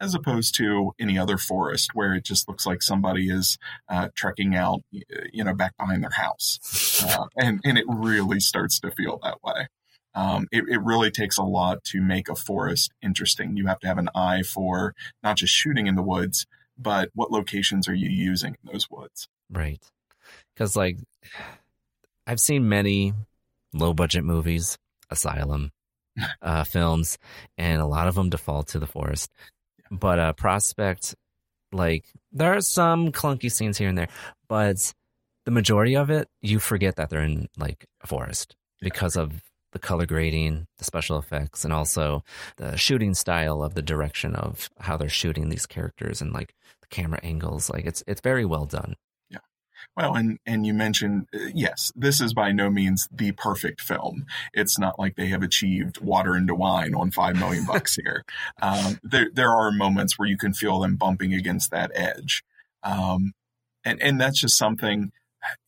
[0.00, 3.58] as opposed to any other forest where it just looks like somebody is
[3.88, 6.58] uh, trekking out, you know, back behind their house.
[6.96, 9.68] Uh, and, and it really starts to feel that way.
[10.16, 13.56] Um, it, it really takes a lot to make a forest interesting.
[13.56, 17.30] You have to have an eye for not just shooting in the woods, but what
[17.30, 19.28] locations are you using in those woods?
[19.50, 19.80] Right
[20.56, 20.98] because like
[22.26, 23.12] I've seen many
[23.72, 24.78] low budget movies,
[25.10, 25.70] asylum
[26.42, 27.18] uh, films,
[27.56, 29.30] and a lot of them default to the forest.
[29.92, 31.14] But uh, Prospect,
[31.72, 34.08] like there are some clunky scenes here and there,
[34.48, 34.92] but
[35.44, 39.40] the majority of it, you forget that they're in like a forest because of
[39.76, 42.24] the color grading, the special effects, and also
[42.56, 46.86] the shooting style of the direction of how they're shooting these characters and like the
[46.86, 47.68] camera angles.
[47.68, 48.94] Like it's it's very well done.
[49.28, 49.40] Yeah.
[49.94, 54.24] Well, and and you mentioned uh, yes, this is by no means the perfect film.
[54.54, 58.24] It's not like they have achieved water into wine on five million bucks here.
[58.62, 62.42] Um, there there are moments where you can feel them bumping against that edge,
[62.82, 63.34] um,
[63.84, 65.12] and and that's just something.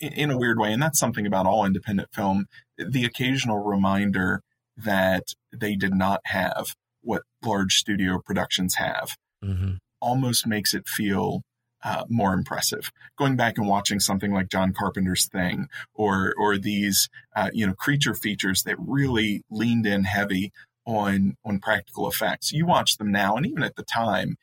[0.01, 4.43] In, a weird way, and that's something about all independent film, the occasional reminder
[4.77, 9.75] that they did not have what large studio productions have Mm-hmm.
[10.01, 11.43] almost makes it feel
[11.85, 12.91] uh, more impressive.
[13.17, 17.75] Going back and watching something like John Carpenter's Thing, or or these uh, you know
[17.75, 20.51] creature features that really leaned in heavy
[20.85, 22.51] on on practical effects.
[22.53, 24.37] You watch them now, and even at the time,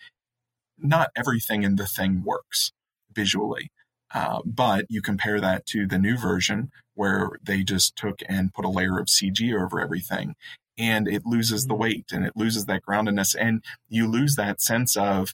[0.78, 2.72] not everything in the thing works
[3.14, 3.70] visually.
[4.16, 8.64] Uh, but you compare that to the new version where they just took and put
[8.64, 10.36] a layer of CG over everything
[10.78, 14.96] and it loses the weight and it loses that groundedness and you lose that sense
[14.96, 15.34] of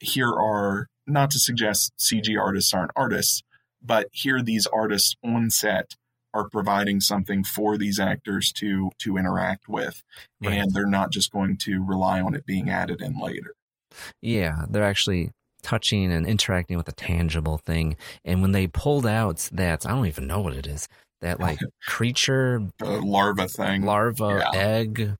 [0.00, 3.42] here are not to suggest CG artists aren't artists,
[3.82, 5.94] but here these artists on set
[6.34, 10.02] are providing something for these actors to to interact with
[10.42, 10.54] Right.
[10.54, 13.52] and they're not just going to rely on it being added in later.
[14.22, 17.96] Yeah, they're actually touching and interacting with a tangible thing.
[18.24, 20.88] And when they pulled out that, I don't even know what it is,
[21.20, 23.82] that like creature, larva thing.
[23.82, 24.60] larva, Yeah.
[24.60, 25.14] egg,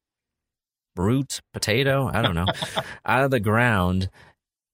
[0.96, 2.46] root, potato, I don't know,
[3.06, 4.10] out of the ground,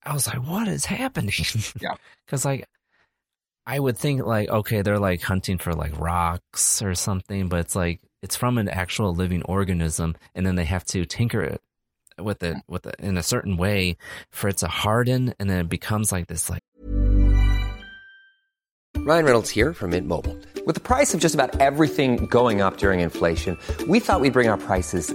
[0.04, 1.32] I was like, what is happening?
[1.80, 1.94] Yeah.
[2.26, 2.64] Because like,
[3.66, 7.76] I would think like, okay, they're like hunting for like rocks or something, but it's
[7.76, 11.60] like, it's from an actual living organism, and then they have to tinker it
[12.20, 13.96] with it with it in a certain way
[14.30, 16.62] for it to harden, and then it becomes like this like
[18.96, 20.36] Ryan Reynolds here from Mint Mobile.
[20.66, 23.56] With the price of just about everything going up during inflation,
[23.88, 25.14] we thought we'd bring our prices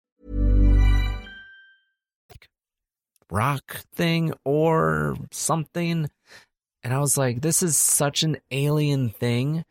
[3.31, 6.09] Rock thing or something.
[6.83, 9.63] And I was like, this is such an alien thing.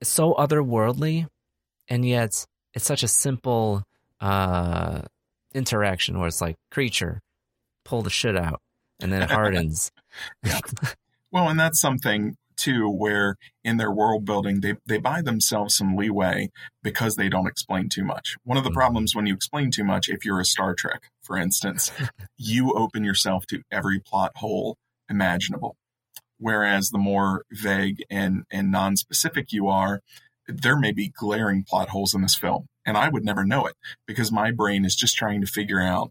[0.00, 1.26] It's so otherworldly,
[1.88, 3.82] and yet it's such a simple
[4.20, 5.02] uh
[5.54, 7.20] interaction where it's like creature,
[7.84, 8.60] pull the shit out,
[9.00, 9.90] and then it hardens.
[11.30, 15.96] Well, and that's something too where in their world building they, they buy themselves some
[15.96, 16.50] leeway
[16.82, 18.36] because they don't explain too much.
[18.44, 18.74] One of the Mhm.
[18.74, 21.90] problems when you explain too much, if you're a Star Trek, for instance,
[22.36, 24.76] you open yourself to every plot hole
[25.08, 25.76] imaginable.
[26.38, 30.00] Whereas the more vague and, and non-specific you are,
[30.48, 32.66] there may be glaring plot holes in this film.
[32.84, 33.74] And I would never know it
[34.06, 36.10] because my brain is just trying to figure out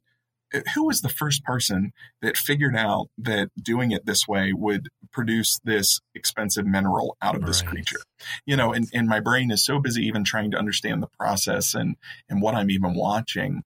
[0.54, 4.89] uh, who was the first person that figured out that doing it this way would
[5.12, 8.00] produce this expensive mineral out of this creature
[8.45, 11.74] you know and, and my brain is so busy even trying to understand the process
[11.74, 11.95] and
[12.30, 13.62] and what i'm even watching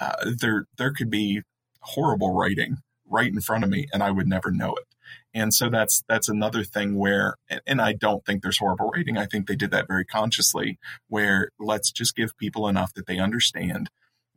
[0.00, 1.42] uh, there there could be
[1.80, 4.84] horrible writing right in front of me and i would never know it
[5.32, 9.26] and so that's that's another thing where and- i don't think there's horrible writing i
[9.26, 13.88] think they did that very consciously where let's just give people enough that they understand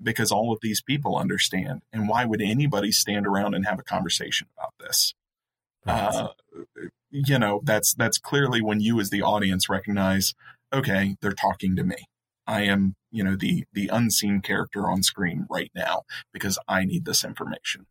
[0.01, 1.81] because all of these people understand.
[1.93, 5.13] And why would anybody stand around and have a conversation about this?
[5.85, 6.29] Uh,
[7.09, 10.33] you know, that's that's clearly when you as the audience recognize,
[10.73, 11.97] okay, they're talking to me.
[12.51, 17.05] I am, you know, the the unseen character on screen right now because I need
[17.05, 17.85] this information.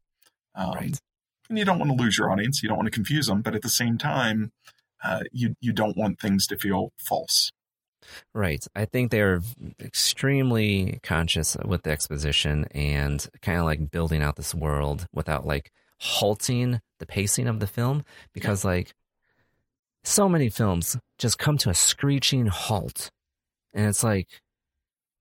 [0.55, 1.01] Um, Right.
[1.49, 2.63] And you don't want to lose your audience.
[2.63, 4.53] You don't want to confuse them, but at the same time,
[5.03, 7.51] uh, you you don't want things to feel false.
[8.35, 8.65] Right.
[8.77, 9.41] I think they're
[9.81, 15.73] extremely conscious with the exposition and kind of like building out this world without like
[15.99, 18.95] halting the pacing of the film because like
[20.05, 23.11] so many films just come to a screeching halt
[23.75, 24.29] and it's like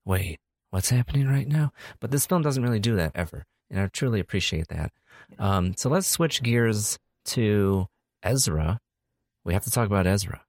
[0.05, 3.87] wait what's happening right now but this film doesn't really do that ever and i
[3.87, 4.91] truly appreciate that
[5.37, 7.87] um, so let's switch gears to
[8.23, 8.79] ezra
[9.45, 10.41] we have to talk about ezra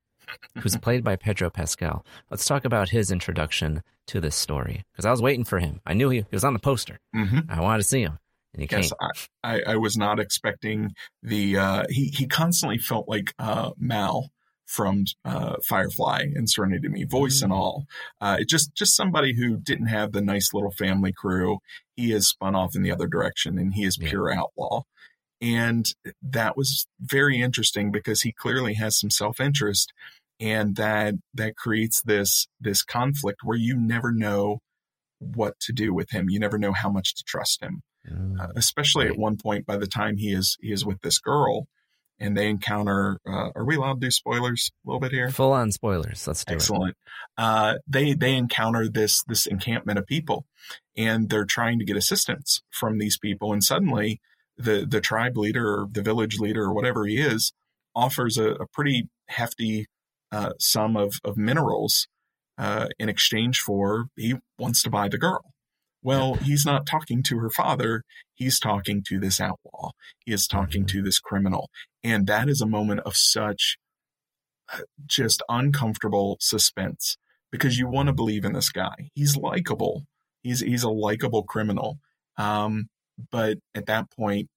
[0.58, 2.04] who's played by Pedro Pascal.
[2.30, 5.80] Let's talk about his introduction to this story because I was waiting for him.
[5.86, 6.98] I knew he, he was on the poster.
[7.14, 7.50] Mm-hmm.
[7.50, 8.18] I wanted to see him,
[8.52, 9.08] and he Yes, came.
[9.42, 11.58] I, I, I was not expecting the.
[11.58, 14.30] Uh, he he constantly felt like uh, Mal
[14.70, 17.86] from uh, Firefly and Serenity to Me, voice and all.
[18.20, 21.58] Uh, just just somebody who didn't have the nice little family crew.
[21.96, 24.82] He has spun off in the other direction, and he is pure outlaw.
[25.40, 25.86] And
[26.22, 29.92] that was very interesting because he clearly has some self interest,
[30.38, 34.60] and that that creates this this conflict where you never know
[35.18, 36.30] what to do with him.
[36.30, 37.82] You never know how much to trust him,
[38.40, 39.66] uh, especially at one point.
[39.66, 41.66] By the time he is he is with this girl,
[42.20, 43.18] and they encounter.
[43.26, 45.30] Uh, are we allowed to do spoilers a little bit here?
[45.30, 46.26] Full on spoilers.
[46.26, 46.56] Let's do it.
[46.56, 46.96] Excellent.
[47.38, 50.44] Uh, they they encounter this this encampment of people,
[50.96, 54.20] and they're trying to get assistance from these people, and suddenly
[54.56, 57.52] the the tribe leader or the village leader or whatever he is
[57.94, 59.86] offers a, a pretty hefty
[60.30, 62.06] uh, sum of of minerals
[62.58, 65.54] uh, in exchange for he wants to buy the girl.
[66.02, 68.04] Well, he's not talking to her father.
[68.34, 69.90] He's talking to this outlaw.
[70.24, 71.70] He is talking to this criminal.
[72.02, 73.76] And that is a moment of such
[74.72, 77.16] uh, just uncomfortable suspense
[77.52, 79.10] because you want to believe in this guy.
[79.14, 80.04] He's likable.
[80.42, 81.98] He's, he's a likable criminal.
[82.38, 82.88] Um,
[83.30, 84.48] but at that point,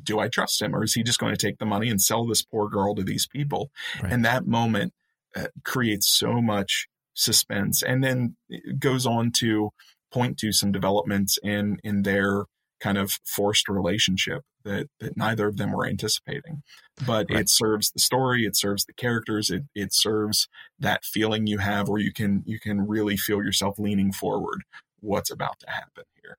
[0.00, 2.24] do I trust him or is he just going to take the money and sell
[2.24, 3.70] this poor girl to these people?
[4.00, 4.12] Right.
[4.12, 4.92] And that moment
[5.34, 9.70] uh, creates so much suspense and then it goes on to
[10.12, 12.44] point to some developments in in their
[12.80, 16.62] kind of forced relationship that that neither of them were anticipating.
[17.04, 17.40] But Right.
[17.42, 20.48] it serves the story it serves the characters it it serves
[20.78, 24.62] that feeling you have where you can you can really feel yourself leaning forward.
[25.00, 26.36] What's about to happen here?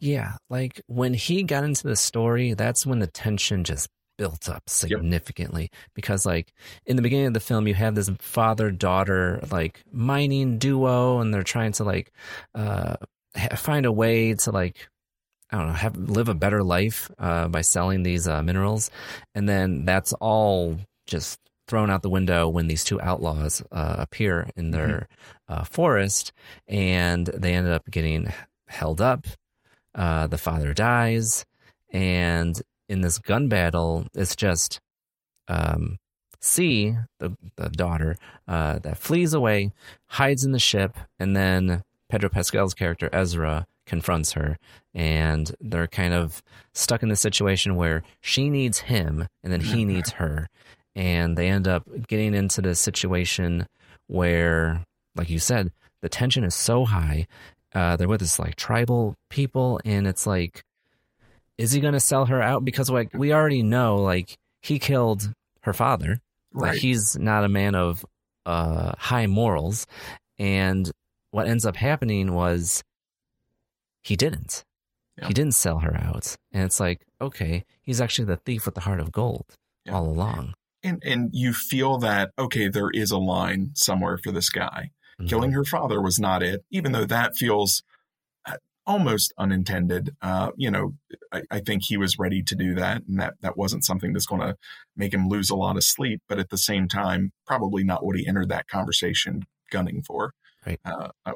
[0.00, 3.88] Yeah, like when he got into the story, that's when the tension just
[4.18, 6.52] built up significantly because like
[6.86, 11.32] in the beginning of the film you have this father daughter like mining duo and
[11.32, 12.12] they're trying to like
[12.54, 12.96] uh
[13.36, 14.88] ha- find a way to like
[15.50, 18.90] I don't know, have live a better life uh, by selling these uh, minerals,
[19.34, 21.38] and then that's all just
[21.68, 25.08] thrown out the window when these two outlaws uh, appear in their
[25.48, 26.32] uh, forest,
[26.66, 28.32] and they ended up getting
[28.66, 29.26] held up.
[29.94, 31.46] Uh, the father dies,
[31.92, 34.80] and in this gun battle, it's just
[35.48, 35.98] um,
[36.40, 38.16] C, the, the daughter,
[38.46, 39.72] uh, that flees away,
[40.06, 44.58] hides in the ship, and then Pedro Pascal's character Ezra confronts her,
[44.94, 46.42] and they're kind of
[46.74, 50.48] stuck in this situation where she needs him, and then he needs her,
[50.94, 53.66] and they end up getting into this situation
[54.06, 54.84] where,
[55.14, 55.72] like you said,
[56.02, 57.26] the tension is so high.
[57.74, 60.62] Uh, they're with this like tribal people, and it's like,
[61.58, 62.64] is he going to sell her out?
[62.64, 65.32] Because like we already know, like he killed
[65.62, 66.18] her father.
[66.52, 66.78] Like Right.
[66.78, 68.04] he's not a man of
[68.46, 69.86] uh, high morals,
[70.38, 70.90] and
[71.32, 72.82] what ends up happening was
[74.02, 74.64] he didn't.
[75.18, 75.28] Yeah.
[75.28, 78.82] He didn't sell her out, and it's like, okay, he's actually the thief with the
[78.82, 79.46] heart of gold
[79.84, 79.94] Yeah.
[79.94, 80.54] all along.
[80.82, 85.28] and and you feel that okay there is a line somewhere for this guy Mhm.
[85.28, 87.82] killing her father was not it even though that feels
[88.86, 90.10] almost unintended.
[90.22, 90.94] Uh, you know
[91.32, 94.26] I, I think he was ready to do that and that that wasn't something that's
[94.26, 94.56] going to
[94.96, 98.16] make him lose a lot of sleep but at the same time probably not what
[98.16, 100.32] he entered that conversation gunning for.
[100.66, 100.80] Right.
[100.84, 101.32] uh, I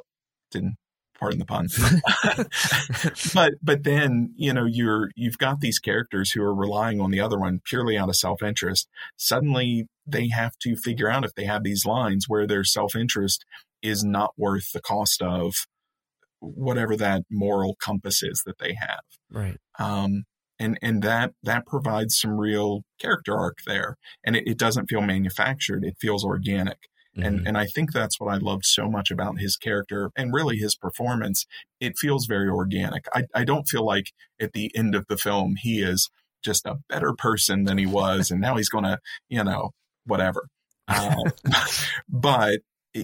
[0.50, 0.76] didn't
[1.18, 1.68] pardon the pun.
[3.34, 7.20] But but then you know you're you've got these characters who are relying on the
[7.20, 8.88] other one purely out of self-interest.
[9.16, 13.44] Suddenly they have to figure out if they have these lines where their self-interest
[13.82, 15.54] is not worth the cost of
[16.40, 19.58] whatever that moral compass is that they have Right.
[19.78, 20.24] um,
[20.58, 25.00] and and that that provides some real character arc there and it, it doesn't feel
[25.02, 26.78] manufactured it feels organic
[27.16, 27.48] and Mhm.
[27.48, 30.76] and I think that's what I loved so much about his character and really his
[30.76, 31.44] performance.
[31.80, 33.04] It feels very organic.
[33.12, 36.08] I, I don't feel like at the end of the film he is
[36.44, 39.70] just a better person than he was, and now he's going to you know
[40.06, 40.46] whatever.
[40.88, 41.30] Uh,
[42.08, 42.60] but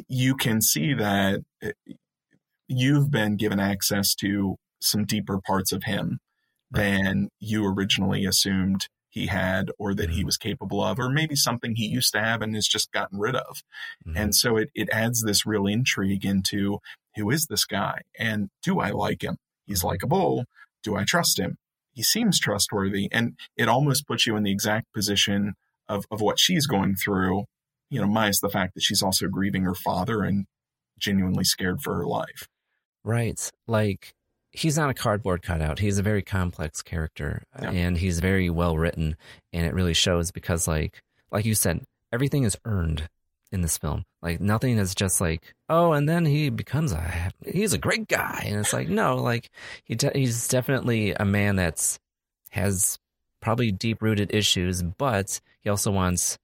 [0.09, 1.41] you can see that
[2.69, 6.19] you've been given access to some deeper parts of him
[6.71, 11.75] than you originally assumed he had or that he was capable of, or maybe something
[11.75, 13.63] he used to have and has just gotten rid of.
[14.07, 14.13] Mhm.
[14.15, 16.81] And so it, it adds this real intrigue into
[17.15, 19.39] who is this guy and do I like him?
[19.65, 20.45] He's likable.
[20.83, 21.57] Do I trust him?
[21.93, 23.09] He seems trustworthy.
[23.11, 25.55] And it almost puts you in the exact position
[25.89, 27.45] of, of what she's going through,
[27.89, 30.45] you know, minus the fact that she's also grieving her father and
[30.99, 32.49] genuinely scared for her life.
[33.07, 33.51] Right.
[33.69, 34.13] Like
[34.51, 35.79] he's not a cardboard cutout.
[35.79, 37.71] He's a very complex character Yeah.
[37.71, 39.17] and he's very well written
[39.53, 41.01] and it really shows because like
[41.31, 43.09] like you said, everything is earned
[43.53, 44.05] in this film.
[44.23, 48.43] Like nothing is just like, oh, and then he becomes a he's a great guy
[48.47, 49.51] and it's like no, like
[49.85, 51.99] he de- he's definitely a man that's
[52.51, 52.99] has
[53.41, 56.39] probably deep rooted issues, but he also wants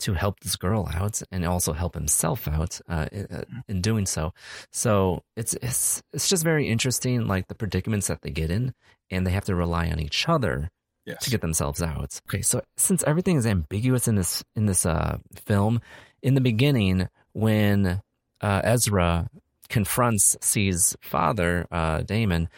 [0.00, 4.32] to help this girl out and also help himself out uh, in, in doing so.
[4.70, 8.74] So it's it's it's just very interesting, like the predicaments that they get in,
[9.10, 10.70] and they have to rely on each other
[11.06, 11.24] Yes.
[11.24, 12.20] to get themselves out.
[12.28, 15.80] Okay, so since everything is ambiguous in this in this uh, film,
[16.22, 18.02] in the beginning when
[18.42, 19.30] uh, Ezra
[19.70, 22.50] confronts C's father, uh, Damon,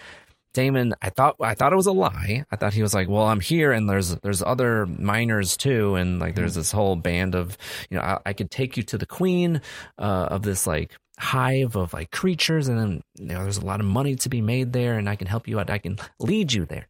[0.52, 2.44] Damon, I thought I thought it was a lie.
[2.50, 6.18] I thought he was like, "Well, I'm here, and there's there's other miners too, and
[6.18, 7.56] like there's this whole band of,
[7.88, 9.60] you know, I, I could take you to the queen
[9.98, 13.78] uh, of this like hive of like creatures, and then you know there's a lot
[13.80, 15.70] of money to be made there, and I can help you out.
[15.70, 16.88] I can lead you there."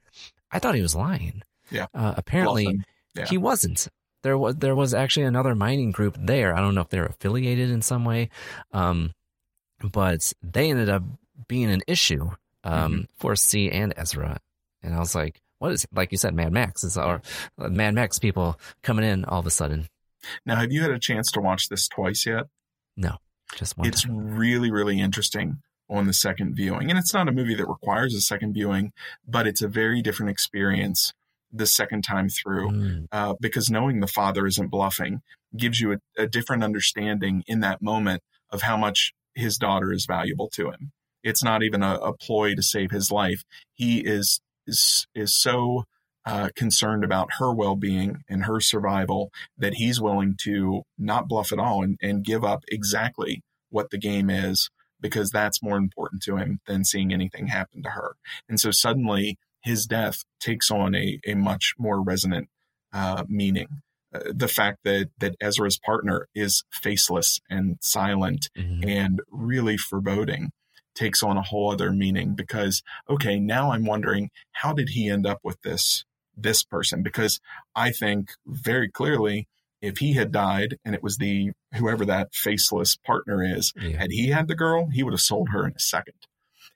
[0.50, 1.42] I thought he was lying.
[1.70, 1.86] Yeah.
[1.94, 2.80] Uh, apparently,
[3.14, 3.26] Yeah.
[3.26, 3.88] he wasn't.
[4.22, 6.56] There was there was actually another mining group there.
[6.56, 8.30] I don't know if they're affiliated in some way,
[8.72, 9.12] um,
[9.82, 11.02] but they ended up
[11.46, 12.30] being an issue
[12.64, 13.00] um, Mm-hmm.
[13.18, 14.38] for C and Ezra.
[14.82, 16.84] And I was like, "What is like you said, Mad Max?
[16.84, 17.20] Is our
[17.58, 19.88] Mad Max people coming in all of a sudden?"
[20.44, 22.44] Now, have you had a chance to watch this twice yet?
[22.96, 23.16] No,
[23.56, 23.86] just one.
[23.88, 24.36] it's time.
[24.36, 28.20] really really interesting on the second viewing and it's not a movie that requires a
[28.20, 28.92] second viewing
[29.26, 31.12] but it's a very different experience
[31.52, 35.20] the second time through Mm, uh, because knowing the father isn't bluffing
[35.56, 40.06] gives you a, a different understanding in that moment of how much his daughter is
[40.06, 40.92] valuable to him
[41.22, 43.44] it's not even a, a ploy to save his life
[43.74, 45.84] he is is is so
[46.26, 51.58] uh, concerned about her well-being and her survival that he's willing to not bluff at
[51.58, 56.36] all and, and give up exactly what the game is because that's more important to
[56.36, 58.16] him than seeing anything happen to her.
[58.48, 62.48] And so suddenly his death takes on a, a much more resonant
[62.92, 63.80] uh, meaning.
[64.14, 68.86] Uh, the fact that, that Ezra's partner is faceless and silent mhm.
[68.86, 70.50] and really foreboding
[70.94, 75.26] takes on a whole other meaning because, okay, now I'm wondering how did he end
[75.26, 76.04] up with this,
[76.36, 77.02] this person?
[77.02, 77.40] Because
[77.74, 79.46] I think very clearly
[79.80, 83.96] if he had died and it was the whoever that faceless partner is, Yeah.
[83.98, 86.14] had he had the girl, he would have sold her in a second.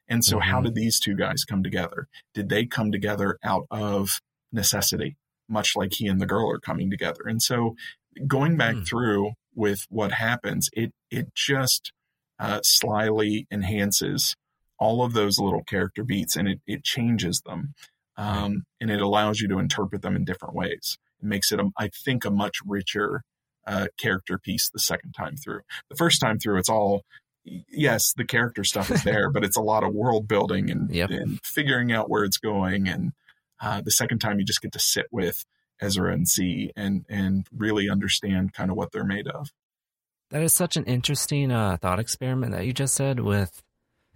[0.08, 0.64] And so, how Mhm.
[0.64, 2.08] did these two guys come together?
[2.34, 4.20] Did they come together out of
[4.52, 5.16] necessity,
[5.48, 7.22] much like he and the girl are coming together?
[7.26, 7.74] And so,
[8.26, 8.82] going back Hmm.
[8.82, 11.92] through with what happens, it it just
[12.44, 14.36] uh, slyly enhances
[14.78, 17.74] all of those little character beats, and it it changes them,
[18.16, 20.98] um, and it allows you to interpret them in different ways.
[21.22, 23.22] It makes it, a, I think, a much richer
[23.66, 25.60] uh, character piece the second time through.
[25.88, 27.02] The first time through, it's all
[27.44, 31.10] yes, the character stuff is there, but it's a lot of world building and, Yep.
[31.10, 32.88] and figuring out where it's going.
[32.88, 33.12] And
[33.60, 35.44] uh, the second time, you just get to sit with
[35.80, 39.50] Ezra and see and and really understand kind of what they're made of.
[40.34, 43.20] That is such an interesting uh, thought experiment that you just said.
[43.20, 43.62] With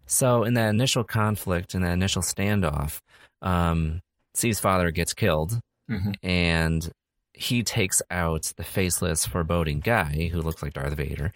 [0.04, 2.98] so in that initial conflict, in that initial standoff,
[3.40, 4.00] um,
[4.34, 6.16] C's father gets killed, Mhm.
[6.24, 6.90] and
[7.34, 11.32] he takes out the faceless, foreboding guy who looks like Darth Vader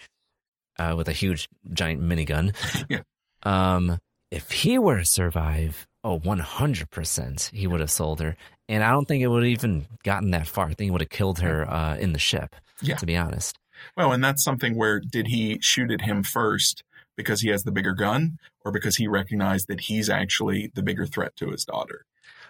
[0.80, 2.52] uh, with a huge, giant minigun.
[2.90, 3.02] Yeah.
[3.44, 3.98] Um,
[4.32, 8.36] if he were to survive, oh, 100%, he would have sold her.
[8.68, 10.66] And I don't think it would have even gotten that far.
[10.66, 12.96] I think it would have killed her uh, in the ship, Yeah.
[12.96, 13.58] to be honest.
[13.96, 16.82] Well, and that's something where did he shoot at him first
[17.16, 21.06] because he has the bigger gun, or because he recognized that he's actually the bigger
[21.06, 22.04] threat to his daughter?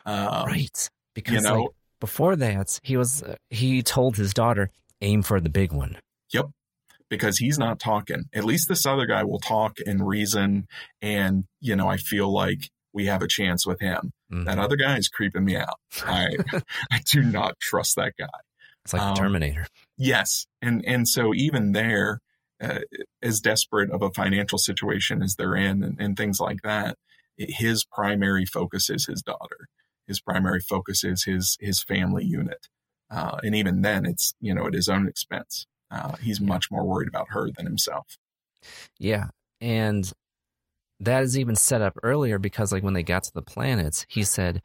[0.06, 0.90] Um, right.
[1.14, 1.70] Because you know- like,
[2.00, 4.70] before that, he was uh, he told his daughter,
[5.00, 5.98] aim for the big one.
[6.32, 6.46] Yep.
[7.08, 8.24] Because he's not talking.
[8.34, 10.66] At least this other guy will talk and reason.
[11.00, 14.12] And, you know, I feel like we have a chance with him.
[14.32, 14.46] Mhm.
[14.46, 15.78] That other guy is creeping me out.
[16.04, 16.30] I,
[16.90, 18.26] I do not trust that guy.
[18.84, 19.66] It's like Um, the Terminator.
[19.96, 20.46] Yes.
[20.60, 22.20] And, and so even there,
[22.60, 22.80] uh,
[23.22, 26.96] as desperate of a financial situation as they're in and, and things like that,
[27.36, 29.68] his primary focus is his daughter.
[30.06, 32.68] His primary focus is his, his family unit.
[33.10, 35.66] Uh, and even then it's, you know, at his own expense.
[35.90, 38.16] Uh, he's much more worried about her than himself.
[38.98, 39.26] Yeah.
[39.60, 40.10] And
[41.00, 44.24] that is even set up earlier because like when they got to the planets, he
[44.24, 44.62] said,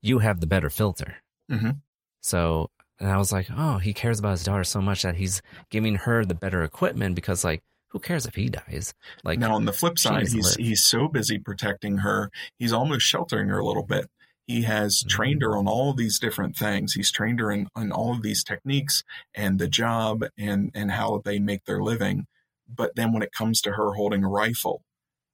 [0.00, 1.16] You have the better filter.
[1.50, 1.80] Mhm.
[2.20, 5.42] So and I was like, Oh, he cares about his daughter so much that he's
[5.70, 8.94] giving her the better equipment because like who cares if he dies?
[9.22, 10.56] Like now, on the flip side, he's live.
[10.66, 14.06] he's so busy protecting her, he's almost sheltering her a little bit.
[14.46, 15.08] He has Mm-hmm.
[15.08, 16.94] trained her on all of these different things.
[16.94, 19.02] He's trained her in, in all of these techniques
[19.34, 22.26] and the job and and how they make their living.
[22.68, 24.82] But then when it comes to her holding a rifle,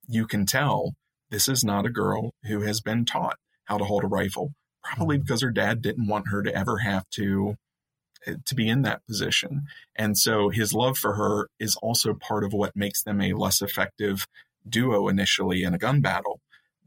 [0.09, 0.95] you can tell
[1.31, 3.37] this is not a girl who has been taught
[3.67, 4.53] how to hold a rifle.
[4.83, 5.25] Probably Mm-hmm.
[5.25, 7.57] because her dad didn't want her to ever have to
[8.27, 9.65] eh, to be in that position.
[9.97, 13.61] And so his love for her is also part of what makes them a less
[13.63, 14.27] effective
[14.69, 16.41] duo initially in a gun battle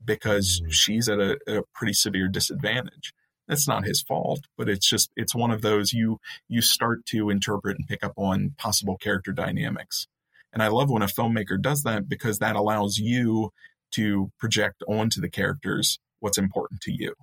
[0.03, 0.71] because Mhm.
[0.71, 3.13] she's at a, a pretty severe disadvantage.
[3.47, 7.29] That's not his fault, but it's just it's one of those you you start to
[7.29, 10.07] interpret and pick up on possible character dynamics.
[10.53, 13.51] And I love when a filmmaker does that because that allows you
[13.91, 17.13] to project onto the characters what's important to you.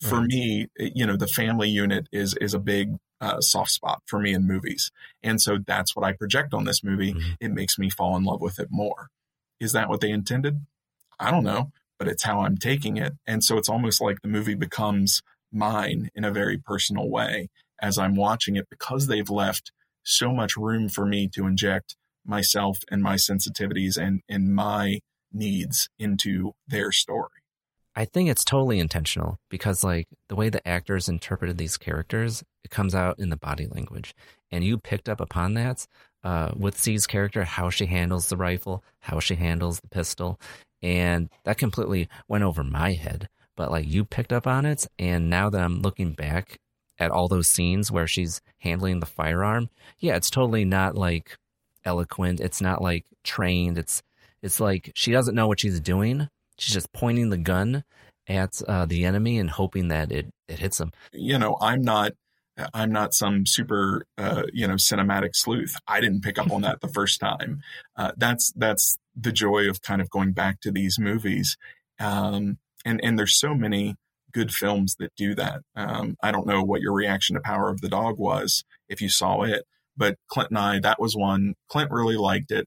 [0.00, 0.28] For Right.
[0.28, 4.32] me, you know, the family unit is is a big uh, soft spot for me
[4.32, 4.90] in movies,
[5.22, 7.16] and so that's what I project on this movie.
[7.40, 9.08] It makes me fall in love with it more.
[9.60, 10.66] Is that what they intended?
[11.18, 14.28] I don't know, but it's how I'm taking it, and so it's almost like the
[14.28, 15.22] movie becomes
[15.52, 17.48] mine in a very personal way
[17.80, 19.72] as I'm watching it because they've left
[20.02, 25.00] so much room for me to inject myself and my sensitivities and and my
[25.32, 27.42] needs into their story.
[27.98, 32.70] I think it's totally intentional because, like, the way the actors interpreted these characters, it
[32.70, 34.14] comes out in the body language.
[34.52, 35.84] And you picked up upon that
[36.22, 40.38] uh, with C's character, how she handles the rifle, how she handles the pistol.
[40.80, 43.28] And that completely went over my head.
[43.56, 44.86] But, like, you picked up on it.
[44.96, 46.60] And now that I'm looking back
[47.00, 51.36] at all those scenes where she's handling the firearm, yeah, it's totally not like
[51.84, 52.38] eloquent.
[52.38, 53.76] It's not like trained.
[53.76, 54.04] It's,
[54.40, 56.28] it's like she doesn't know what she's doing.
[56.58, 57.84] She's just pointing the gun
[58.28, 60.92] at uh, the enemy and hoping that it, it hits them.
[61.12, 62.12] you know i'm not
[62.74, 65.76] i'm not some super uh, you know cinematic sleuth.
[65.86, 67.62] I didn't pick up on that the first time.
[67.96, 71.56] Uh, that's that's the joy of kind of going back to these movies.
[72.00, 73.94] Um, and and there's so many
[74.32, 75.60] good films that do that.
[75.76, 79.08] Um, i don't know what your reaction to power of the dog was if you
[79.08, 79.64] saw it
[79.96, 81.54] but clint and i that was one.
[81.68, 82.66] Clint really liked it.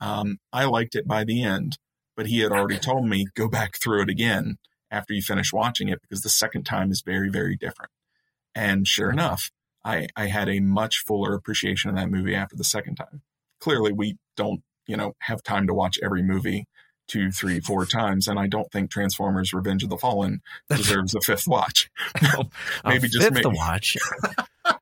[0.00, 1.76] Um, i liked it by the end
[2.16, 4.56] but he had already told me go back through it again
[4.90, 7.90] after you finish watching it because the second time is very very different
[8.54, 9.50] and sure enough,
[9.84, 13.22] I, I had a much fuller appreciation of that movie after the second time.
[13.60, 16.66] Clearly, we don't, you know, have time to watch every movie
[17.08, 21.20] two, three, four times, and I don't think Transformers: Revenge of the Fallen deserves a
[21.20, 21.90] fifth watch.
[22.84, 23.56] Maybe A just fifth maybe.
[23.56, 23.96] watch.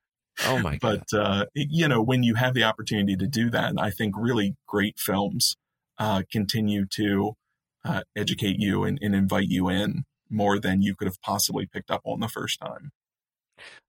[0.46, 1.04] oh my god!
[1.12, 4.56] But uh, you know, when you have the opportunity to do that, I think really
[4.66, 5.56] great films
[6.00, 7.36] uh, continue to
[7.84, 11.90] uh, educate you and, and invite you in more than you could have possibly picked
[11.90, 12.90] up on the first time.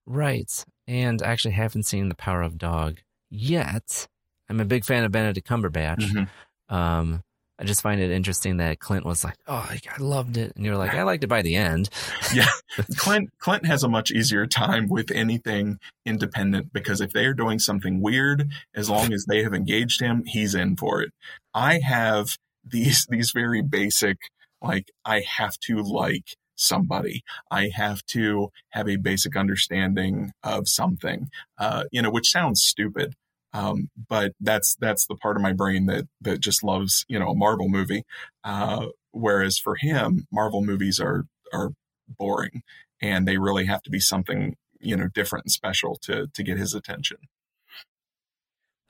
[0.06, 0.64] Right.
[0.86, 3.00] And I actually haven't seen The Power of Dog
[3.30, 4.06] yet.
[4.48, 6.00] I'm a big fan of Benedict Cumberbatch.
[6.00, 6.74] Mm-hmm.
[6.74, 7.22] Um,
[7.58, 10.76] I just find it interesting that Clint was like, "Oh, I loved it," and you're
[10.76, 11.90] like, "I liked it by the end."
[12.34, 12.48] yeah,
[12.96, 17.58] Clint Clint has a much easier time with anything independent because if they are doing
[17.58, 21.12] something weird, as long as they have engaged him, he's in for it.
[21.54, 24.16] I have these these very basic
[24.60, 27.22] like I have to like somebody.
[27.50, 31.28] I have to have a basic understanding of something.
[31.58, 33.14] Uh, you know, which sounds stupid.
[33.52, 37.28] Um, but that's that's the part of my brain that that just loves you know
[37.28, 38.04] a Marvel movie.
[38.44, 41.72] Uh, whereas for him, Marvel movies are are
[42.08, 42.62] boring,
[43.00, 46.58] and they really have to be something you know different and special to to get
[46.58, 47.18] his attention.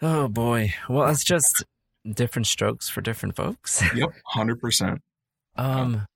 [0.00, 0.74] Oh boy.
[0.88, 1.64] Well, it's just
[2.08, 3.82] different strokes for different folks.
[3.94, 5.00] Yep, hundred percent.
[5.56, 6.06] Um,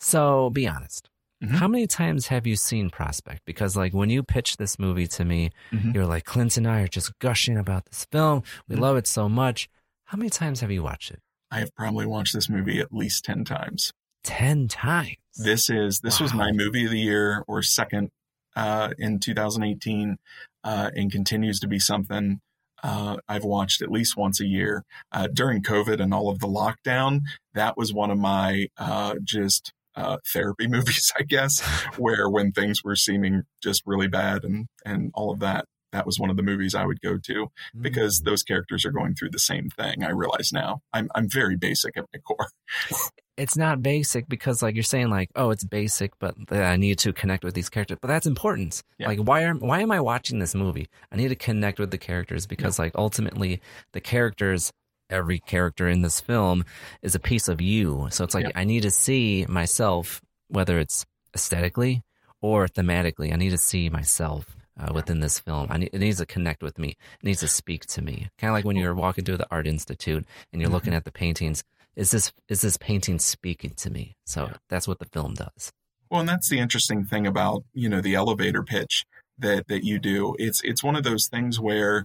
[0.00, 1.07] so be honest.
[1.42, 1.54] Mm-hmm.
[1.54, 3.42] How many times have you seen Prospect?
[3.44, 5.94] Because like when you pitched this movie to me, Mhm.
[5.94, 8.42] you're like, Clint and I are just gushing about this film.
[8.66, 8.80] We Mhm.
[8.80, 9.68] love it so much.
[10.06, 11.20] How many times have you watched it?
[11.50, 13.92] I have probably watched this movie at least ten times.
[14.24, 15.16] Ten times.
[15.36, 18.10] This is this was my movie of the year or second
[18.56, 20.16] uh, in 2018,
[20.64, 22.40] uh, and continues to be something
[22.82, 24.84] uh, I've watched at least once a year.
[25.12, 27.20] Uh, during COVID and all of the lockdown,
[27.54, 31.60] that was one of my uh, just uh, therapy movies, I guess,
[31.96, 35.66] where when things were seeming just really bad and and all of that.
[35.90, 37.46] That was one of the movies I would go to
[37.80, 40.04] because those characters are going through the same thing.
[40.04, 40.80] I realize now.
[40.92, 42.48] I'm I'm very basic at my core.
[43.38, 47.12] It's not basic because like you're saying like, oh, it's basic, but I need to
[47.12, 47.98] connect with these characters.
[48.02, 48.82] But that's important.
[48.98, 49.06] Yeah.
[49.06, 50.88] Like why are why am I watching this movie?
[51.12, 53.60] I need to connect with the characters because like ultimately
[53.92, 54.72] the characters
[55.10, 56.64] every character in this film
[57.02, 58.08] is a piece of you.
[58.10, 58.52] So it's like Yeah.
[58.54, 62.02] I need to see myself whether it's aesthetically
[62.40, 63.32] or thematically.
[63.32, 65.66] I need to see myself uh, within this film.
[65.70, 66.90] I need, it needs to connect with me.
[66.90, 68.28] It needs to speak to me.
[68.38, 71.12] Kind of like when you're walking through the art institute and you're looking at the
[71.12, 71.64] paintings.
[71.96, 74.14] Is this is this painting speaking to me?
[74.24, 75.72] So that's what the film does.
[76.10, 79.04] Well, and that's the interesting thing about you know the elevator pitch
[79.38, 80.36] that that you do.
[80.38, 82.04] It's it's one of those things where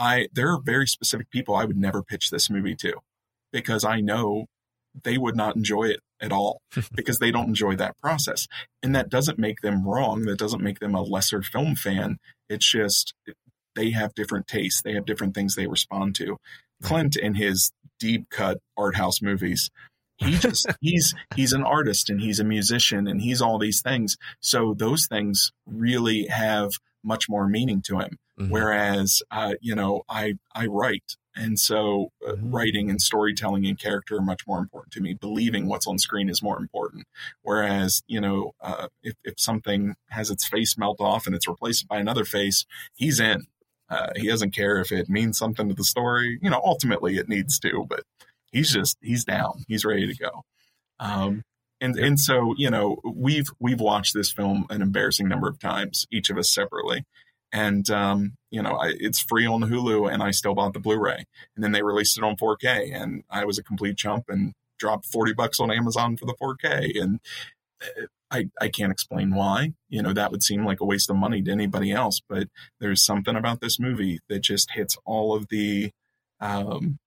[0.00, 2.94] I there are very specific people I would never pitch this movie to
[3.52, 4.46] because I know
[5.04, 6.62] they would not enjoy it at all
[6.94, 8.48] because they don't enjoy that process.
[8.82, 10.22] And that doesn't make them wrong.
[10.22, 12.16] That doesn't make them a lesser film fan.
[12.48, 13.14] It's just
[13.76, 14.82] they have different tastes.
[14.82, 16.38] They have different things they respond to.
[16.82, 19.70] Clint in his deep cut art house movies,
[20.16, 24.16] He just he's he's an artist and he's a musician and he's all these things.
[24.40, 26.70] So those things really have
[27.04, 28.16] much more meaning to him.
[28.40, 28.52] Mm-hmm.
[28.52, 32.50] Whereas, uh, you know, I I write, and so uh, mm-hmm.
[32.50, 35.12] writing and storytelling and character are much more important to me.
[35.12, 37.06] Believing what's on screen is more important.
[37.42, 41.86] Whereas, you know, uh, if if something has its face melt off and it's replaced
[41.86, 42.64] by another face,
[42.94, 43.46] he's in.
[43.90, 46.38] Uh, he doesn't care if it means something to the story.
[46.40, 48.04] You know, ultimately it needs to, but
[48.52, 49.64] he's just he's down.
[49.68, 50.44] He's ready to go.
[50.98, 51.42] Um,
[51.80, 56.06] and and so you know we've we've watched this film an embarrassing number of times,
[56.10, 57.04] each of us separately.
[57.52, 61.24] And um, you know, I, it's free on Hulu, and I still bought the Blu-ray.
[61.54, 65.06] And then they released it on 4K, and I was a complete chump and dropped
[65.06, 67.00] 40 bucks on Amazon for the 4K.
[67.00, 67.20] And
[67.82, 69.74] uh, I, I can't explain why.
[69.88, 72.48] You know, that would seem like a waste of money to anybody else, but
[72.80, 75.90] there's something about this movie that just hits all of the,
[76.40, 76.98] um,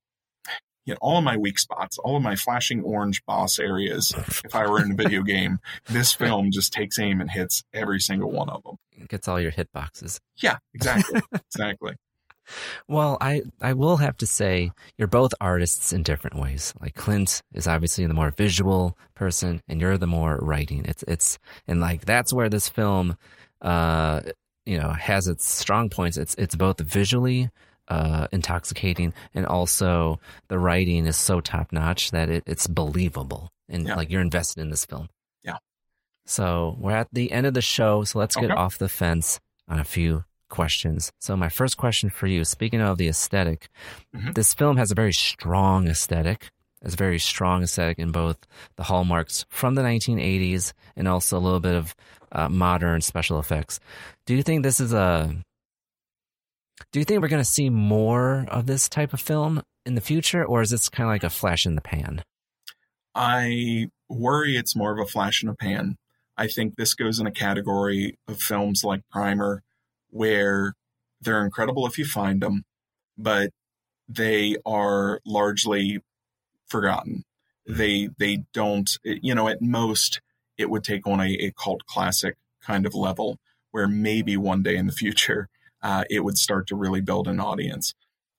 [0.85, 4.13] you know, all of my weak spots, all of my flashing orange boss areas.
[4.17, 5.59] if I were in a video game,
[5.89, 8.77] this film just takes aim and hits every single one of them.
[8.91, 10.19] It gets all your hit boxes.
[10.37, 11.21] Yeah, exactly.
[11.33, 11.95] exactly.
[12.87, 16.73] Well, I, I will have to say you're both artists in different ways.
[16.81, 20.85] Like Clint is obviously the more visual person and you're the more writing.
[20.85, 23.17] It's it's and like that's where this film
[23.61, 24.21] uh
[24.65, 26.17] you know has its strong points.
[26.17, 27.49] It's it's both visually
[27.93, 33.87] uh intoxicating and also the writing is so top notch that it, it's believable and
[33.87, 33.95] yeah.
[33.95, 35.07] like you're invested in this film.
[35.43, 35.57] Yeah.
[36.25, 39.79] So we're at the end of the show, so let's get off the fence on
[39.79, 41.11] a few questions.
[41.19, 43.69] So my first question for you, speaking of the esthetic
[44.15, 44.31] mm-hmm.
[44.31, 46.49] this film has a very strong aesthetic.
[46.81, 48.37] It's a very strong aesthetic in both
[48.75, 51.95] the hallmarks from the 1980s and also a little bit of
[52.31, 53.79] uh, modern special effects.
[54.25, 55.33] Do you think this is a
[56.91, 60.01] do you think we're going to see more of this type of film in the
[60.01, 62.23] future, or is this kind of like a flash in the pan?
[63.15, 65.97] I worry it's more of a flash in the pan.
[66.37, 69.61] I think this goes in a category of films like Primer,
[70.09, 70.73] where
[71.21, 72.63] they're incredible if you find them,
[73.17, 73.51] but
[74.09, 75.99] they are largely
[76.67, 77.23] forgotten.
[77.67, 77.75] Hmm.
[77.75, 80.21] They they don't you know at most
[80.57, 83.39] it would take on a, a cult classic kind of level
[83.71, 85.49] where maybe one day in the future
[85.83, 87.93] uh, it would start to really build an audience.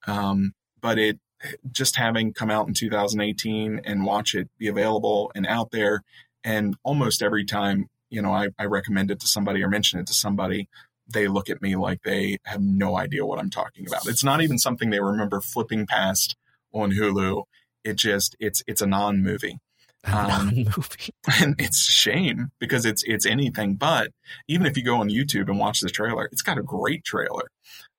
[0.07, 1.19] Um, but it
[1.71, 6.03] just having come out in 2018 and watch it be available and out there,
[6.43, 10.07] and almost every time you know I, I recommend it to somebody or mention it
[10.07, 10.67] to somebody,
[11.07, 14.07] they look at me like they have no idea what I'm talking about.
[14.07, 16.35] It's not even something they remember flipping past
[16.73, 17.43] on Hulu.
[17.83, 19.59] It just it's it's a non movie.
[20.05, 21.13] Um, movie.
[21.41, 24.11] and it's a shame because it's it's anything but.
[24.47, 27.49] Even if you go on YouTube and watch the trailer, it's got a great trailer.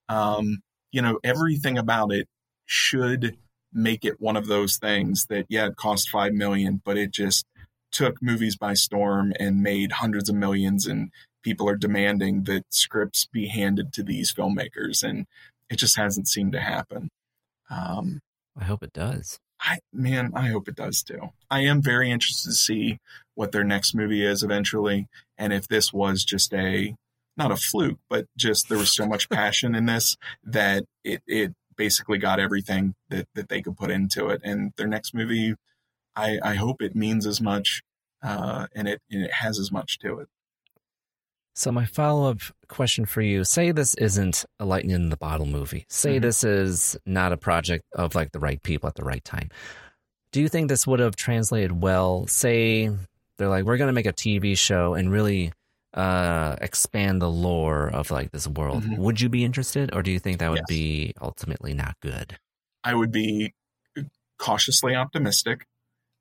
[0.09, 0.61] Um,
[0.93, 2.29] you know, everything about it
[2.67, 3.37] should
[3.73, 7.45] make it one of those things that yeah, it cost five million, but it just
[7.93, 11.11] took movies by storm and made hundreds of millions and
[11.47, 15.27] people are demanding that scripts be handed to these filmmakers, and
[15.71, 17.09] it just hasn't seemed to happen.
[17.71, 18.19] Um,
[18.59, 19.39] I hope it does.
[19.61, 21.31] I man, I hope it does too.
[21.51, 22.99] I am very interested to see
[23.35, 26.95] what their next movie is eventually, and if this was just a
[27.37, 31.53] not a fluke, but just there was so much passion in this that it it
[31.77, 34.41] basically got everything that that they could put into it.
[34.45, 35.55] And their next movie,
[36.15, 37.83] I I hope it means as much,
[38.23, 40.29] uh, and it and it has as much to it.
[41.57, 45.87] So my follow-up question for you, say this isn't a lightning in the bottle movie.
[45.89, 46.21] Say mm-hmm.
[46.21, 49.49] this is not a project of like the right people at the right time.
[50.33, 52.27] Do you think this would have translated well?
[52.27, 52.91] Say
[53.39, 55.51] they're like, we're going to make a TV show and really
[55.95, 58.83] uh, expand the lore of like this world.
[58.83, 58.97] Mm-hmm.
[58.99, 60.67] Would you be interested, or do you think that would yes.
[60.69, 62.37] be ultimately not good?
[62.85, 63.55] I would be
[64.39, 65.67] cautiously optimistic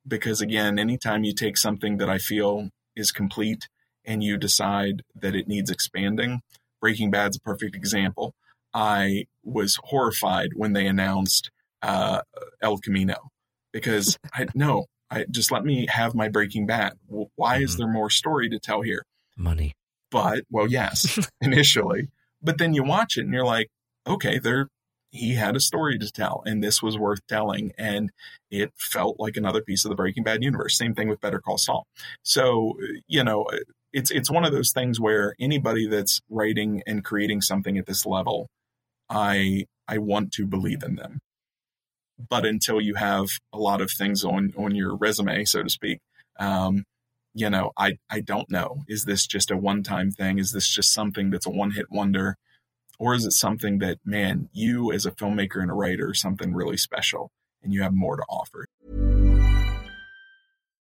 [0.08, 3.68] because again, anytime you take something that I feel is complete
[4.06, 6.40] and you decide that it needs expanding.
[6.80, 8.34] Breaking Bad's a perfect example.
[8.72, 11.50] I was horrified when they announced
[11.82, 12.20] uh,
[12.60, 13.30] El Camino
[13.72, 16.94] because I no, I just let me have my Breaking Bad.
[17.08, 17.64] Why mm-hmm.
[17.64, 19.04] is there more story to tell here?
[19.36, 19.72] Money.
[20.10, 22.08] But well, yes, initially,
[22.42, 23.68] but then you watch it and you're like,
[24.06, 24.68] okay, there
[25.10, 28.10] he had a story to tell and this was worth telling and
[28.50, 31.56] it felt like another piece of the breaking bad universe same thing with better call
[31.56, 31.86] saul
[32.22, 32.74] so
[33.06, 33.46] you know
[33.96, 38.04] it's it's one of those things where anybody that's writing and creating something at this
[38.04, 38.50] level,
[39.08, 41.20] I I want to believe in them.
[42.28, 46.00] But until you have a lot of things on on your resume, so to speak,
[46.38, 46.84] um,
[47.32, 48.84] you know, I I don't know.
[48.86, 50.38] Is this just a one time thing?
[50.38, 52.36] Is this just something that's a one hit wonder?
[52.98, 56.78] Or is it something that, man, you as a filmmaker and a writer, something really
[56.78, 57.30] special
[57.62, 58.66] and you have more to offer?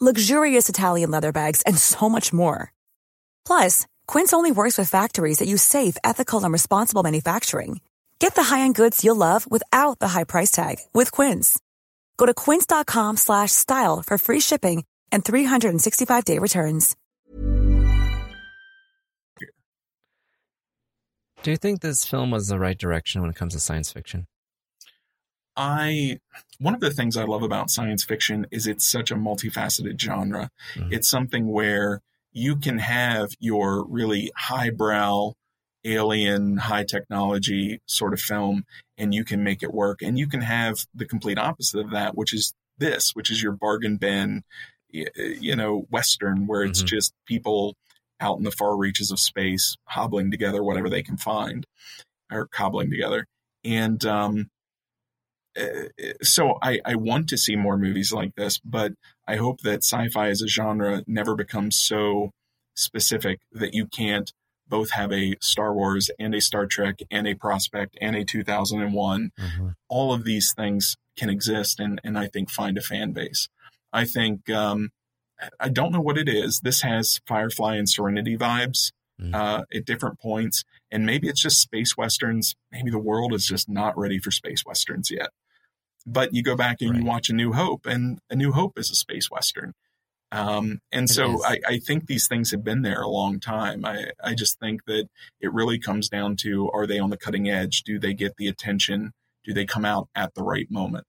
[0.00, 2.72] luxurious Italian leather bags, and so much more.
[3.44, 7.80] Plus, Quince only works with factories that use safe, ethical, and responsible manufacturing.
[8.20, 11.58] Get the high-end goods you'll love without the high price tag with Quince.
[12.16, 16.96] Go to quince.com/style for free shipping and 365-day returns.
[21.42, 24.26] Do you think this film was the right direction when it comes to science fiction?
[25.58, 26.20] I
[26.58, 30.50] one of the things I love about science fiction is it's such a multifaceted genre.
[30.74, 30.92] Mm-hmm.
[30.92, 32.00] It's something where
[32.32, 35.32] you can have your really highbrow
[35.84, 38.64] alien high technology sort of film
[38.96, 42.16] and you can make it work and you can have the complete opposite of that
[42.16, 44.42] which is this which is your bargain bin
[44.90, 46.86] you know western where it's mm-hmm.
[46.86, 47.76] just people
[48.20, 51.64] out in the far reaches of space hobbling together whatever they can find
[52.30, 53.24] or cobbling together
[53.64, 54.50] and um,
[56.22, 58.92] so I, I want to see more movies like this, but
[59.26, 62.30] I hope that sci-fi as a genre never becomes so
[62.74, 64.32] specific that you can't
[64.68, 69.32] both have a Star Wars and a Star Trek and a Prospect and a 2001.
[69.38, 69.68] Mm-hmm.
[69.88, 73.48] All of these things can exist and, and I think find a fan base.
[73.92, 74.90] I think, um,
[75.58, 76.60] I don't know what it is.
[76.60, 79.34] This has Firefly and Serenity vibes mm-hmm.
[79.34, 80.64] uh, at different points.
[80.90, 82.56] And maybe it's just space westerns.
[82.72, 85.30] Maybe the world is just not ready for space westerns yet.
[86.10, 87.00] But you go back and right.
[87.00, 89.74] you watch A New Hope, and A New Hope is a space western.
[90.30, 93.84] Um, and it so I, I, think these things have been there a long time.
[93.86, 95.08] I, I just think that
[95.40, 97.82] it really comes down to are they on the cutting edge?
[97.82, 99.12] Do they get the attention?
[99.42, 101.06] Do they come out at the right moment?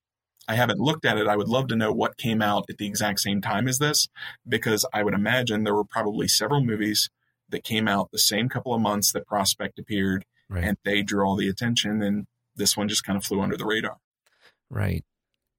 [0.47, 1.27] I haven't looked at it.
[1.27, 4.07] I would love to know what came out at the exact same time as this,
[4.47, 7.09] because I would imagine there were probably several movies
[7.49, 10.63] that came out the same couple of months that Prospect appeared, right.
[10.63, 12.25] and they drew all the attention, and
[12.55, 13.97] this one just kind of flew under the radar.
[14.70, 15.03] Right.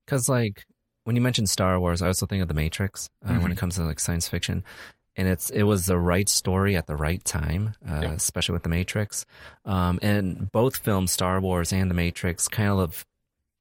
[0.07, 0.65] Because, like,
[1.05, 3.43] when you mentioned Star Wars, I also think of The Matrix uh, mm-hmm.
[3.43, 4.65] when it comes to like science fiction.
[5.17, 8.13] And it's it was the right story at the right time, uh, yeah.
[8.13, 9.27] especially with The Matrix.
[9.65, 13.05] Um, and both films, Star Wars and The Matrix, kind of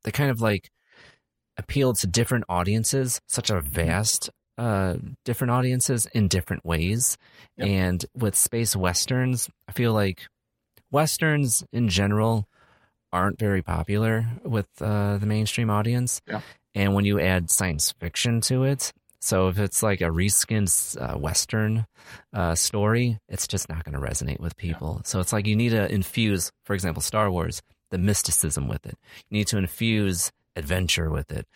[0.04, 0.70] they kind of like
[1.58, 3.68] appealed to different audiences, such a mm-hmm.
[3.68, 4.96] vast uh,
[5.26, 7.18] different audiences in different ways.
[7.58, 7.68] Yep.
[7.68, 10.22] And with space westerns, I feel like
[10.92, 12.48] westerns in general
[13.12, 16.22] aren't very popular with uh, the mainstream audience.
[16.28, 16.42] Yeah.
[16.76, 21.18] And when you add science fiction to it, so if it's like a reskinned uh,
[21.18, 21.86] Western
[22.34, 24.98] uh, story, it's just not going to resonate with people.
[24.98, 25.02] Yeah.
[25.06, 28.98] So it's like you need to infuse, for example, Star Wars, the mysticism with it.
[29.30, 31.48] You need to infuse adventure with it.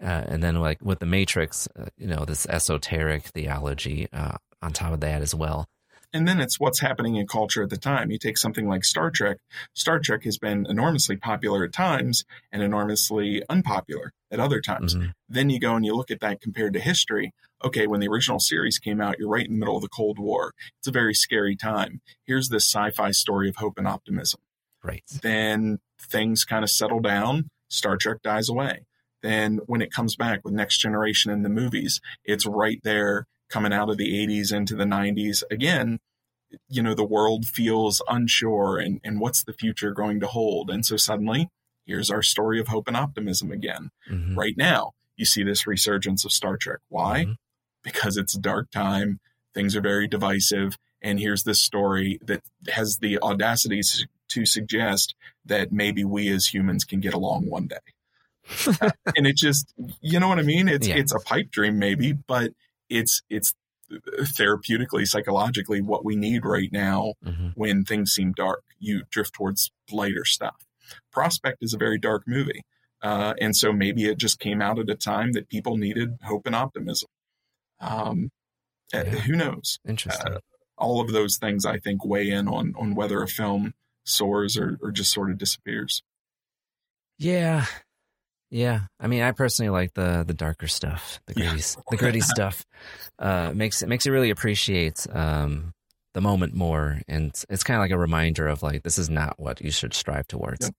[0.00, 4.72] Uh, and then like with the Matrix, uh, you know, this esoteric theology uh, on
[4.72, 5.66] top of that as well.
[6.12, 8.10] And then it's what's happening in culture at the time.
[8.10, 9.38] You take something like Star Trek.
[9.74, 14.94] Star Trek has been enormously popular at times and enormously unpopular at other times.
[14.94, 15.10] Mm-hmm.
[15.28, 17.32] Then you go and you look at that compared to history.
[17.62, 20.18] Okay, when the original series came out, you're right in the middle of the Cold
[20.18, 20.52] War.
[20.78, 22.00] It's a very scary time.
[22.24, 24.40] Here's this sci fi story of hope and optimism.
[24.82, 25.02] Right.
[25.22, 27.50] Then things kind of settle down.
[27.68, 28.86] Star Trek dies away.
[29.22, 33.72] Then when it comes back with Next Generation in the movies, it's right there coming
[33.72, 36.00] out of the 80s into the 90s again
[36.68, 40.70] you know the world feels unsure and, and what's the future going to hold?
[40.70, 41.50] And so suddenly
[41.84, 43.90] here's our story of hope and optimism again.
[44.10, 44.38] Mm-hmm.
[44.38, 46.78] right now you see this resurgence of star trek.
[46.88, 47.24] Why?
[47.24, 47.32] Mm-hmm.
[47.82, 49.20] because it's a dark time
[49.54, 53.80] things are very divisive and here's this story that has the audacity
[54.28, 57.76] to suggest that maybe we as humans can get along one day.
[59.16, 60.68] And it just you know what i mean?
[60.68, 60.96] It's yeah.
[60.96, 62.52] it's a pipe dream maybe but
[62.88, 63.54] it's it's
[64.38, 67.48] therapeutically psychologically what we need right now mm-hmm.
[67.54, 70.66] when things seem dark you drift towards lighter stuff
[71.10, 72.62] prospect is a very dark movie
[73.02, 76.46] uh, and so maybe it just came out at a time that people needed hope
[76.46, 77.08] and optimism
[77.80, 78.30] um,
[78.92, 79.78] Uh, Who knows?
[79.86, 80.34] Interesting.
[80.34, 80.38] Uh,
[80.78, 83.74] all of those things, I think, weigh in on on whether a film
[84.04, 86.02] soars or, or just sort of disappears.
[87.18, 87.66] Yeah.
[88.50, 88.80] Yeah.
[88.98, 91.82] I mean, I personally like the the darker stuff, the gritty, Yeah.
[91.90, 92.64] the gritty stuff.
[93.18, 95.74] Uh, makes it makes you really appreciate um,
[96.14, 99.38] the moment more, and it's kind of like a reminder of like this is not
[99.38, 100.70] what you should strive towards.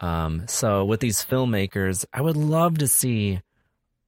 [0.00, 3.40] Um, so with these filmmakers, I would love to see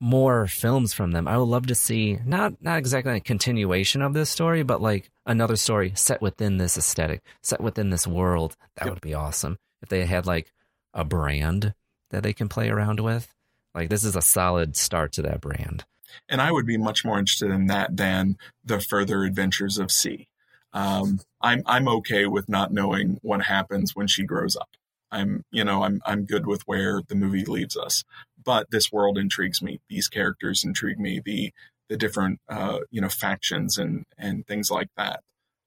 [0.01, 1.27] more films from them.
[1.29, 5.11] I would love to see not not exactly a continuation of this story, but like
[5.25, 8.57] another story set within this aesthetic, set within this world.
[8.77, 10.53] That would be awesome if they had like
[10.93, 11.75] a brand
[12.11, 13.35] that they can play around with.
[13.75, 15.85] Like this is a solid start to that brand.
[16.29, 20.29] And I would be much more interested in that than the further adventures of C.
[20.73, 24.69] Um, I'm I'm okay with not knowing what happens when she grows up.
[25.11, 28.05] I'm you know I'm I'm good with where the movie leaves us.
[28.45, 29.81] But this world intrigues me.
[29.89, 31.21] These characters intrigue me.
[31.25, 31.53] The
[31.89, 35.21] the different uh, you know factions and and things like that.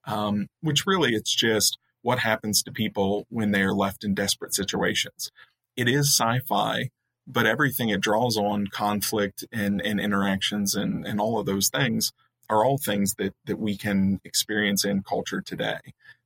[0.06, 4.54] Um, which really it's just what happens to people when they are left in desperate
[4.54, 5.32] situations.
[5.78, 6.90] It is sci-fi,
[7.26, 12.12] but everything it draws on conflict and, and interactions and, and all of those things
[12.50, 15.80] are all things that, that we can experience in culture today.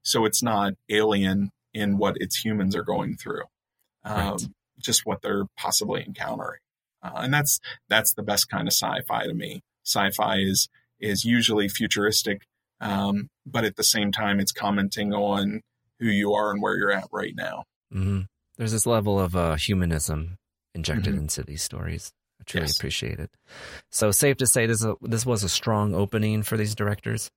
[0.03, 3.43] So it's not alien in what its humans are going through,
[4.03, 4.47] um, Right.
[4.79, 6.59] just what they're possibly encountering.
[7.03, 9.61] Uh, and that's that's the best kind of sci-fi to me.
[9.83, 12.43] Sci-fi is is usually futuristic,
[12.79, 15.61] um, but at the same time, it's commenting on
[15.99, 17.63] who you are and where you're at right now.
[17.91, 18.21] hmm
[18.57, 20.37] There's this level of uh, humanism
[20.75, 21.19] injected Mhm.
[21.19, 22.11] into these stories.
[22.39, 22.77] I truly Yes.
[22.77, 23.31] appreciate it.
[23.91, 27.29] So safe to say this a, this was a strong opening for these directors.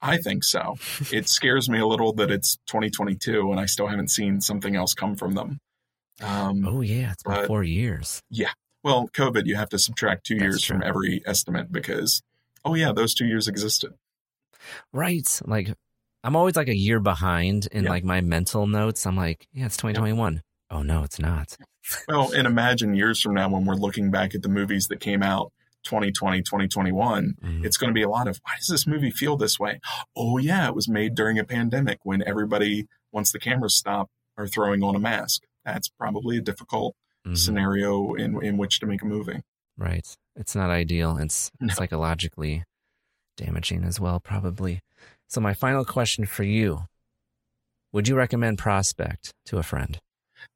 [0.00, 0.76] I think so.
[1.12, 4.92] it scares me a little that it's 2022 and I still haven't seen something else
[4.94, 5.58] come from them.
[6.20, 8.20] Um, Oh yeah, it's been four years.
[8.30, 8.52] yeah.
[8.82, 12.20] Well, COVID, you have to subtract two That's years from every estimate because,
[12.66, 13.94] oh yeah, those two years existed.
[14.92, 15.26] Right.
[15.46, 15.72] Like
[16.24, 19.06] I'm always like a year behind in like my mental notes.
[19.06, 20.42] I'm like, yeah, it's 2021.
[20.70, 21.56] Oh no, it's not.
[22.08, 25.22] Well, and imagine years from now when we're looking back at the movies that came
[25.22, 25.52] out
[25.84, 27.64] 2020, 2021, Mhm.
[27.64, 29.80] it's going to be a lot of why does this movie feel this way?
[30.16, 34.08] Oh, yeah, it was made during a pandemic when everybody, once the cameras stop,
[34.38, 35.42] are throwing on a mask.
[35.64, 36.96] That's probably a difficult
[37.26, 37.36] Mhm.
[37.36, 39.40] scenario in, in which to make a movie.
[39.76, 40.06] Right.
[40.36, 41.18] It's not ideal.
[41.18, 41.74] It's No.
[41.74, 42.64] psychologically
[43.36, 44.80] damaging as well, probably.
[45.34, 46.84] So my final question for you:
[47.92, 49.98] Would you recommend Prospect to a friend?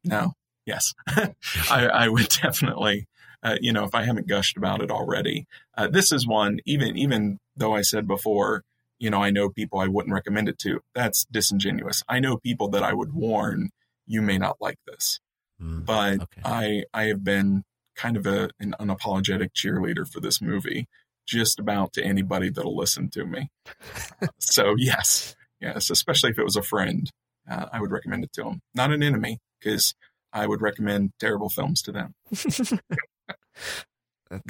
[0.04, 0.34] No,
[0.66, 3.08] yes, I, I would definitely.
[3.42, 6.60] Uh, you know, if I haven't gushed about it already, uh, this is one.
[6.64, 8.62] Even even though I said before,
[9.00, 10.78] you know, I know people I wouldn't recommend it to.
[10.94, 12.04] That's disingenuous.
[12.08, 13.70] I know people that I would warn
[14.06, 15.18] you may not like this,
[15.60, 16.42] Mm, but okay.
[16.44, 17.64] I I have been
[17.96, 20.86] kind of a, an unapologetic cheerleader for this movie,
[21.28, 23.50] just about to anybody that'll listen to me.
[24.38, 27.10] so yes, yes, especially if it was a friend,
[27.48, 28.60] uh, I would recommend it to them.
[28.74, 29.94] Not an enemy, because
[30.32, 32.14] I would recommend terrible films to them.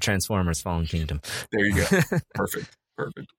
[0.01, 1.21] Transformers: Fallen Kingdom.
[1.53, 1.85] There you go.
[2.35, 3.33] Perfect, perfect.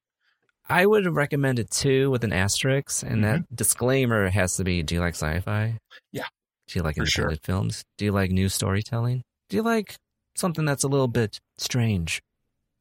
[0.70, 3.56] I would recommend it too, with an asterisk, and that Mm-hmm.
[3.56, 5.78] disclaimer has to be: Do you like sci-fi?
[6.14, 6.26] Yeah,
[6.68, 7.34] Do you like for sure.
[7.44, 7.84] films?
[7.98, 9.24] Do you like new storytelling?
[9.50, 9.96] Do you like
[10.36, 12.22] something that's a little bit strange?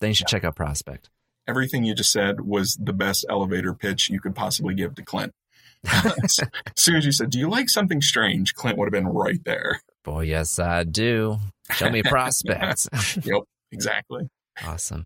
[0.01, 1.09] Then you should check out Prospect.
[1.47, 5.33] Everything you just said was the best elevator pitch you could possibly give to Clint.
[5.93, 6.41] as
[6.77, 9.81] soon as you said, "Do you like something strange?" Clint would have been right there.
[10.05, 11.39] Boy, yes, I do.
[11.71, 12.89] Show me prospects.
[13.23, 13.43] Yep,
[13.73, 14.29] exactly.
[14.65, 15.05] awesome.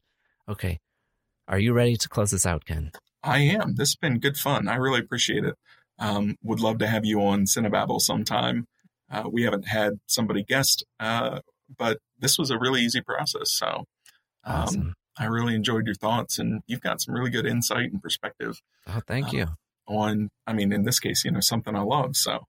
[0.48, 0.78] Okay.
[1.48, 2.92] Are you ready to close this out, Ken?
[3.22, 3.74] I am.
[3.74, 4.68] This has been good fun.
[4.68, 5.54] I really appreciate it.
[5.98, 8.66] Um, would love to have you on Cinebabble sometime.
[9.10, 11.40] Uh, we haven't had somebody guest, uh,
[11.76, 13.52] but this was a really easy process.
[13.52, 13.84] So
[14.44, 18.60] um, I really enjoyed your thoughts, and you've got some really good insight and perspective
[18.88, 19.46] Oh, thank uh, you.
[19.86, 22.16] on, I mean, in this case, you know, something I love.
[22.16, 22.44] So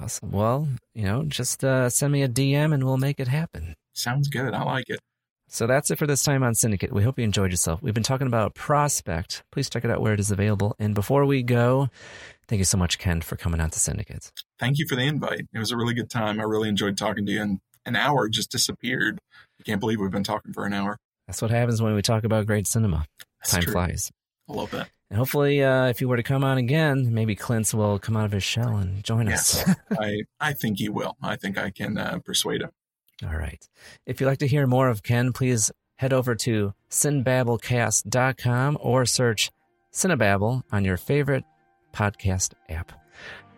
[0.00, 0.30] Awesome.
[0.30, 3.74] Well, you know, just uh, send me a DM and we'll make it happen.
[3.92, 4.54] sounds good.
[4.54, 5.00] I like it.
[5.48, 6.92] So that's it for this time on Syndicate.
[6.94, 7.82] We hope you enjoyed yourself.
[7.82, 9.42] We've been talking about Prospect.
[9.52, 10.74] Please check it out where it is available.
[10.78, 11.90] And before we go,
[12.48, 14.32] thank you so much, Ken, for coming on to Syndicate.
[14.58, 15.46] Thank you for the invite.
[15.52, 16.40] It was a really good time.
[16.40, 19.18] I really enjoyed talking to you, and an hour just disappeared.
[19.60, 20.96] I can't believe we've been talking for an hour.
[21.32, 23.06] That's what happens when we talk about great cinema.
[23.40, 23.72] That's Time true.
[23.72, 24.12] flies.
[24.50, 24.90] I love that.
[25.08, 28.26] And hopefully, uh, if you were to come on again, maybe Clint's will come out
[28.26, 29.74] of his shell and join Yes, us.
[29.98, 31.16] I, I think he will.
[31.22, 32.68] I think I can uh, persuade him.
[33.26, 33.66] All right.
[34.04, 39.50] If you'd like to hear more of Ken, please head over to cinebabblecast.com or search
[39.90, 41.44] Cinebabble on your favorite
[41.94, 42.92] podcast app.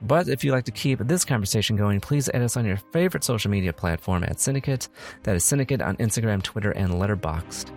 [0.06, 3.24] But if you'd like to keep this conversation going, please add us on your favorite
[3.24, 4.88] social media platform at Syndicate.
[5.22, 7.70] That is Syndicate on Instagram, Twitter, and Letterboxd.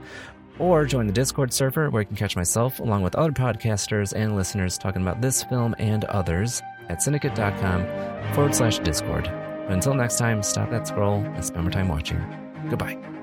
[0.60, 4.36] or join the Discord server where you can catch myself along with other podcasters and
[4.36, 7.86] listeners talking about this film and others at syndicate.com
[8.34, 9.28] forward slash Discord.
[9.70, 12.20] Until next time, stop that scroll and spend more time watching.
[12.70, 13.17] Goodbye.